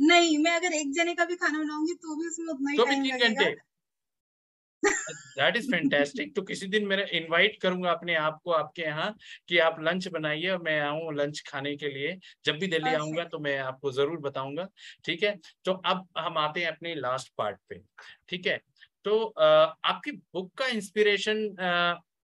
नहीं 0.01 0.39
मैं 0.39 0.53
अगर 0.53 0.73
एक 0.73 0.93
जने 0.95 1.15
का 1.15 1.25
भी 1.25 1.37
खाना 1.37 1.59
बनाऊँगी 1.59 1.95
तो 1.95 2.17
भी 2.17 2.29
उसमें 2.29 2.53
उतना 2.55 2.71
ही 2.71 2.77
तो 2.77 2.87
भी 2.87 2.95
तीन 3.03 3.19
घंटे? 3.19 3.55
दैट 4.83 5.57
इज़ 5.57 5.71
फैंटास्टिक 5.71 6.35
तो 6.37 6.43
किसी 6.43 6.67
दिन 6.67 6.87
मेरा 6.87 7.05
इनवाइट 7.13 7.57
करूँगा 7.63 7.91
अपने 7.91 8.15
आप 8.17 8.41
को 8.45 8.51
आपके 8.53 8.83
यहाँ 8.83 9.15
कि 9.49 9.59
आप 9.59 9.77
लंच 9.81 10.09
बनाइए 10.09 10.49
और 10.49 10.63
मैं 10.63 10.79
आऊँ 10.81 11.15
लंच 11.15 11.43
खाने 11.49 11.77
के 11.77 11.89
लिए। 11.89 12.17
जब 12.45 12.59
भी 12.59 12.67
दिल्ली 12.67 12.95
आऊँगा 12.95 13.25
तो 13.25 13.39
मैं 13.39 13.59
आपको 13.59 13.93
ज़रूर 13.93 14.19
बताऊँगा 14.21 14.69
ठीक 15.05 15.23
है? 15.23 15.37
तो 15.65 15.73
अब 15.73 16.07
हम 16.19 16.39
आते 16.39 16.61
हैं 16.61 16.69
अपने 16.69 16.95
लास्ट 16.95 17.33
पार्ट 17.39 17.59
पे 17.69 17.81
ठीक 18.29 18.47
है? 18.47 18.61
तो 19.05 19.25
आपकी 19.27 20.13
बुक 20.13 20.53
का 20.59 20.67
इंस्पिरेशन 20.69 21.39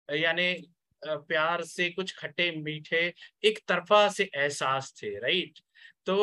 यानी 0.09 0.53
प्यार 1.01 1.63
से 1.65 1.89
कुछ 1.89 2.15
खट्टे 2.17 2.51
मीठे 2.57 3.01
एक 3.43 3.59
तरफा 3.67 4.07
से 4.09 4.29
एहसास 4.35 4.93
थे 5.01 5.09
राइट 5.19 5.59
तो 6.07 6.15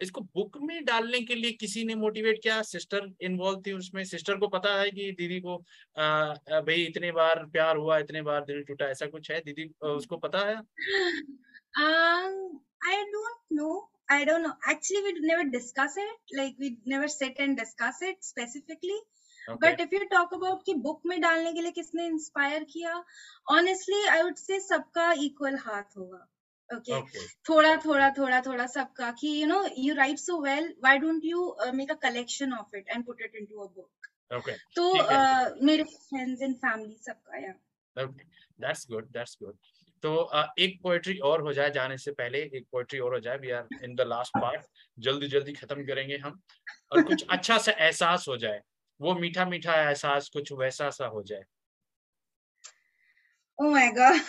इसको 0.00 0.20
बुक 0.20 0.56
में 0.62 0.84
डालने 0.84 1.20
के 1.20 1.34
लिए 1.34 1.52
किसी 1.52 1.84
ने 1.84 1.94
मोटिवेट 1.94 2.42
किया? 2.42 2.60
सिस्टर 2.62 3.10
इन्वॉल्व 3.20 3.62
थी 3.66 3.72
उसमें। 3.72 4.04
सिस्टर 4.04 4.36
को 4.36 4.48
पता 4.48 4.80
है 4.80 4.90
कि 4.90 5.10
दीदी 5.12 5.40
को 5.40 5.56
भाई 5.98 6.82
इतने 6.84 7.12
बार 7.12 7.44
प्यार 7.46 7.76
हुआ 7.76 7.98
इतने 7.98 8.22
बार 8.22 8.44
दिल 8.44 8.62
टूटा 8.62 8.86
ऐसा 8.86 9.06
कुछ 9.06 9.30
है? 9.30 9.40
दीदी 9.40 9.70
उसको 9.82 10.16
पता 10.16 10.38
है? 10.38 10.56
But 19.50 19.80
if 19.80 19.94
you 19.94 20.00
talk 20.04 20.34
about 20.34 20.62
कि 20.66 20.74
बुक 20.74 21.00
में 21.06 21.20
डालने 21.20 21.52
के 21.52 21.60
लिए 21.60 21.70
किसने 21.70 22.06
इंस्पायर 22.06 22.64
किया 22.64 23.04
ऑनेस्टली 23.50 24.04
आई 24.06 24.22
वुड 24.22 24.34
सबका 24.34 25.12
इक्वल 25.12 25.56
हाथ 25.56 25.96
होगा। 25.98 26.26
Okay 26.70 26.94
Okay. 26.94 27.20
थोड़ा 27.48 27.74
थोड़ा 27.84 28.08
थोड़ा 28.18 28.40
थोड़ा 28.46 28.66
सबका 28.72 29.10
कि 29.20 29.28
you 29.40 29.46
know 29.50 29.60
you 29.84 29.94
write 29.98 30.18
so 30.24 30.34
well 30.46 30.66
why 30.86 30.96
don't 31.04 31.24
you 31.28 31.44
uh, 31.66 31.72
make 31.80 31.92
a 31.94 31.96
collection 32.06 32.52
of 32.58 32.74
it 32.80 32.90
and 32.94 33.06
put 33.10 33.22
it 33.28 33.38
into 33.42 33.62
a 33.66 33.68
book 33.78 34.10
Okay. 34.30 34.56
तो 34.76 34.82
uh, 35.18 35.64
मेरे 35.70 35.84
friends 36.08 36.42
and 36.48 36.60
family 36.66 36.96
सबका 37.08 37.42
yeah 37.46 37.56
Okay. 37.96 38.26
That's 38.58 38.84
good. 38.90 39.06
That's 39.14 39.34
good. 39.42 39.54
तो 40.02 40.14
अ, 40.16 40.42
एक 40.64 40.78
poetry 40.82 41.16
और 41.28 41.40
हो 41.42 41.52
जाए 41.52 41.70
जाने 41.76 41.96
से 41.98 42.10
पहले 42.18 42.38
एक 42.58 42.66
पोएट्री 42.72 42.98
और 43.06 43.14
हो 43.14 43.20
जाए 43.20 43.38
we 43.44 43.50
are 43.60 43.68
in 43.84 43.94
the 43.94 44.00
last 44.12 44.32
part 44.40 44.66
जल्दी 45.06 45.28
जल्दी 45.28 45.52
खत्म 45.52 45.84
करेंगे 45.86 46.16
हम 46.24 46.40
और 46.92 47.02
कुछ 47.08 47.24
अच्छा 47.36 47.56
सा 47.64 47.72
एहसास 47.86 48.24
हो 48.28 48.36
जाए 48.44 48.60
वो 49.00 49.14
मीठा 49.24 49.44
मीठा 49.54 49.74
एहसास 49.88 50.28
कुछ 50.36 50.52
वैसा 50.60 50.90
सा 50.98 51.06
हो 51.16 51.22
जाए 51.30 51.42
Oh 53.58 53.70
my 53.70 53.90
god. 53.92 54.20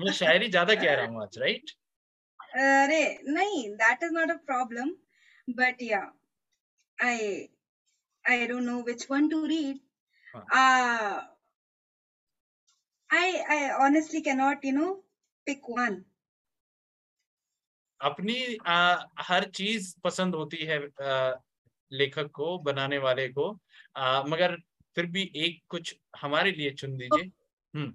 मैं 0.00 0.12
शायरी 0.12 0.48
ज़्यादा 0.48 0.74
कह 0.74 0.94
रहा 0.94 1.06
हूँ 1.06 1.22
आज 1.22 1.38
राइट 1.38 1.70
अरे 2.56 3.02
नहीं 3.28 3.76
that 3.78 4.02
is 4.06 4.12
not 4.12 4.30
a 4.30 4.38
problem 4.50 4.90
but 5.60 5.80
yeah 5.80 6.10
I 6.98 7.48
I 8.24 8.46
don't 8.46 8.66
know 8.66 8.80
which 8.88 9.08
one 9.10 9.28
to 9.30 9.42
read. 9.46 9.80
हाँ. 10.34 10.44
Uh 10.54 11.22
I 13.10 13.44
I 13.56 13.60
honestly 13.84 14.22
cannot 14.22 14.64
you 14.64 14.72
know 14.72 14.90
pick 15.46 15.68
one. 15.68 16.04
अपनी 18.00 18.56
आ, 18.66 19.04
हर 19.20 19.44
चीज़ 19.56 19.94
पसंद 20.04 20.34
होती 20.34 20.64
है 20.66 20.78
आ, 21.02 21.34
लेखक 21.92 22.30
को 22.34 22.56
बनाने 22.68 22.98
वाले 22.98 23.28
को 23.28 23.50
आ, 23.96 24.22
मगर 24.22 24.56
फिर 24.95 25.05
भी 25.15 25.31
एक 25.45 25.61
कुछ 25.69 25.95
हमारे 26.21 26.51
लिए 26.51 26.71
चुन 26.81 26.97
दीजिए 26.97 27.31
hmm 27.75 27.93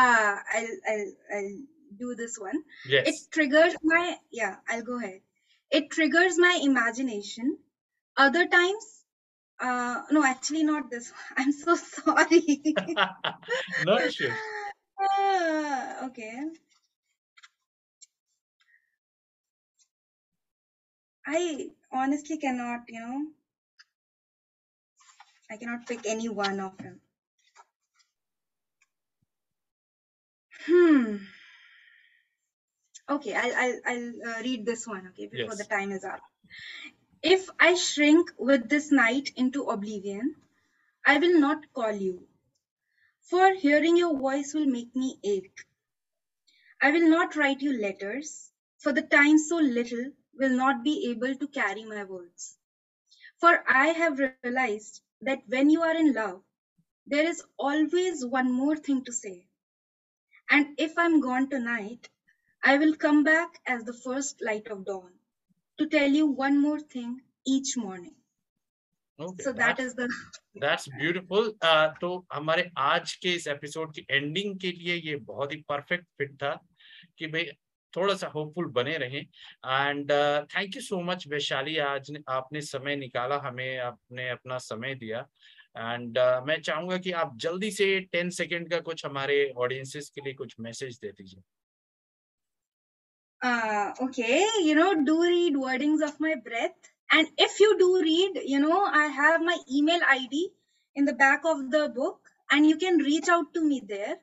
Uh 0.00 0.36
I'll 0.56 0.76
I'll 0.90 1.08
I'll 1.36 1.56
do 2.02 2.14
this 2.18 2.38
one. 2.42 2.60
It 2.84 3.08
yes 3.08 3.18
triggers 3.36 3.74
my 3.90 4.16
yeah, 4.30 4.54
I'll 4.68 4.84
go 4.84 4.98
ahead. 4.98 5.20
It 5.70 5.90
triggers 5.90 6.38
my 6.44 6.52
imagination. 6.68 7.58
Other 8.16 8.44
times 8.54 8.86
uh 9.60 10.02
no 10.18 10.24
actually 10.30 10.62
not 10.70 10.90
this 10.90 11.10
one. 11.18 11.44
I'm 11.44 11.52
so 11.52 11.76
sorry. 11.76 12.42
No 13.90 13.98
issue 14.06 14.32
Uh, 15.04 16.06
okay. 16.06 16.32
I 21.26 21.70
honestly 21.92 22.36
cannot, 22.38 22.80
you 22.88 23.00
know, 23.00 23.26
I 25.51 25.57
cannot 25.57 25.87
pick 25.87 26.05
any 26.05 26.29
one 26.29 26.59
of 26.59 26.77
them. 26.77 27.01
Hmm. 30.65 31.17
Okay, 33.09 33.33
I'll 33.35 33.55
I'll, 33.55 33.79
I'll 33.85 34.29
uh, 34.31 34.41
read 34.43 34.65
this 34.65 34.87
one. 34.87 35.07
Okay, 35.09 35.27
before 35.27 35.55
Yes. 35.55 35.57
the 35.57 35.65
time 35.65 35.91
is 35.91 36.03
up. 36.03 36.21
If 37.23 37.49
I 37.59 37.75
shrink 37.75 38.31
with 38.37 38.69
this 38.69 38.91
night 38.91 39.31
into 39.35 39.63
oblivion, 39.63 40.35
I 41.05 41.17
will 41.19 41.39
not 41.39 41.73
call 41.73 41.91
you, 41.91 42.27
for 43.21 43.53
hearing 43.53 43.97
your 43.97 44.17
voice 44.17 44.53
will 44.53 44.65
make 44.67 44.95
me 44.95 45.19
ache. 45.23 45.65
I 46.81 46.91
will 46.91 47.09
not 47.09 47.35
write 47.35 47.61
you 47.61 47.73
letters, 47.81 48.51
for 48.79 48.93
the 48.93 49.01
time 49.01 49.37
so 49.37 49.57
little 49.57 50.11
will 50.33 50.55
not 50.55 50.83
be 50.83 51.09
able 51.11 51.35
to 51.35 51.47
carry 51.47 51.85
my 51.85 52.03
words. 52.03 52.57
For 53.39 53.63
I 53.67 53.87
have 53.87 54.19
realized 54.43 55.01
that 55.22 55.42
when 55.46 55.70
you 55.70 55.82
are 55.82 55.94
in 55.94 56.12
love, 56.12 56.40
there 57.06 57.28
is 57.28 57.44
always 57.58 58.24
one 58.24 58.50
more 58.52 58.76
thing 58.76 59.04
to 59.04 59.12
say. 59.12 59.46
And 60.50 60.78
if 60.78 60.98
I'm 60.98 61.20
gone 61.20 61.48
tonight, 61.50 62.08
I 62.64 62.78
will 62.78 62.94
come 62.96 63.24
back 63.24 63.60
as 63.66 63.84
the 63.84 63.92
first 63.92 64.42
light 64.42 64.68
of 64.68 64.84
dawn 64.84 65.12
to 65.78 65.86
tell 65.86 66.08
you 66.08 66.26
one 66.26 66.60
more 66.60 66.80
thing 66.80 67.20
each 67.46 67.76
morning. 67.76 68.14
Okay 69.20 69.44
So 69.44 69.52
that 69.52 69.80
is 69.80 69.94
the 69.94 70.08
that's 70.60 70.88
beautiful 70.88 71.50
तो 72.00 72.08
हमारे 72.32 72.70
आज 72.78 73.12
के 73.22 73.32
इस 73.34 73.46
episode 73.48 73.94
की 73.94 74.06
ending 74.10 74.58
के 74.60 74.72
लिए 74.72 74.94
ये 75.08 75.16
बहुत 75.30 75.52
ही 75.52 75.56
परफेक्ट 75.68 76.06
फिट 76.18 76.34
था 76.42 76.54
कि 77.18 77.26
भाई 77.34 77.46
थोड़ा 77.95 78.13
सा 78.15 78.27
होपफुल 78.35 78.65
बने 78.77 78.97
रहें 79.03 79.21
and 79.21 80.11
thank 80.55 80.75
you 80.75 80.81
so 80.81 81.01
much 81.11 81.27
Vaishali 81.27 81.77
आज 81.89 82.11
आपने 82.29 82.61
समय 82.61 82.95
निकाला 82.95 83.37
हमें 83.45 83.77
आपने 83.77 84.29
अपना 84.29 84.57
समय 84.69 84.95
दिया 84.95 85.25
एंड 85.77 86.17
uh, 86.19 86.47
मैं 86.47 86.61
चाहूँगा 86.61 86.97
कि 86.97 87.11
आप 87.23 87.37
जल्दी 87.41 87.71
से 87.71 87.99
टेन 88.11 88.29
सेकेंड 88.37 88.69
का 88.71 88.79
कुछ 88.89 89.05
हमारे 89.05 89.37
ऑडियंसेस 89.65 90.09
के 90.15 90.21
लिए 90.25 90.33
कुछ 90.33 90.55
मैसेज 90.67 90.97
दे 91.01 91.11
दीजिए 91.11 91.41
uh 93.41 93.93
okay 94.01 94.43
you 94.65 94.73
know 94.73 94.93
do 95.05 95.21
read 95.21 95.55
wordings 95.55 96.01
of 96.01 96.19
my 96.19 96.35
breath 96.45 96.87
and 97.09 97.27
if 97.37 97.59
you 97.59 97.77
do 97.77 97.89
read 98.01 98.39
you 98.43 98.59
know 98.59 98.79
i 99.01 99.05
have 99.17 99.41
my 99.41 99.57
email 99.71 99.99
id 100.09 100.49
in 100.95 101.05
the 101.05 101.13
back 101.13 101.45
of 101.45 101.69
the 101.69 101.89
book 101.89 102.19
and 102.49 102.65
you 102.65 102.77
can 102.77 102.97
reach 102.97 103.29
out 103.29 103.53
to 103.53 103.63
me 103.63 103.81
there 103.87 104.15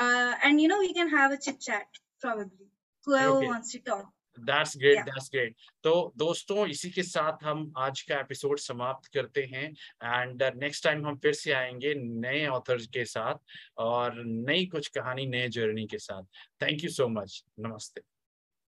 uh, 0.00 0.34
and 0.44 0.60
you 0.60 0.68
know 0.68 0.78
we 0.80 0.92
can 0.92 1.08
have 1.08 1.32
a 1.32 1.38
chit 1.38 1.58
chat 1.60 1.86
probably 2.20 2.57
whoever 3.08 3.36
Okay. 3.36 3.50
wants 3.50 3.72
to 3.72 3.82
talk. 3.90 4.06
That's 4.38 4.76
great. 4.78 4.98
That's 4.98 5.28
great 5.32 5.54
तो 5.82 6.12
दोस्तों 6.16 6.66
इसी 6.66 6.90
के 6.90 7.02
साथ 7.02 7.44
हम 7.44 7.72
आज 7.76 8.02
का 8.02 8.20
episode 8.20 8.58
समाप्त 8.58 9.06
करते 9.14 9.42
हैं 9.42 9.64
एंड 10.04 10.42
नेक्स्ट 10.56 10.84
टाइम 10.84 11.06
हम 11.06 11.16
फिर 11.16 11.32
से 11.32 11.52
आएँगे 11.52 11.94
नए 11.94 12.46
ऑथर्स 12.46 12.86
के 12.86 13.04
साथ 13.04 13.34
और 13.78 14.22
नई 14.24 14.66
कुछ 14.66 14.88
कहानी 14.88 15.26
नए 15.26 15.48
जर्नी 15.48 15.86
के 15.86 15.98
साथ. 15.98 16.22
थैंक 16.62 16.84
यू 16.84 16.90
सो 16.90 17.08
मच 17.08 17.44
नमस्ते. 17.60 18.00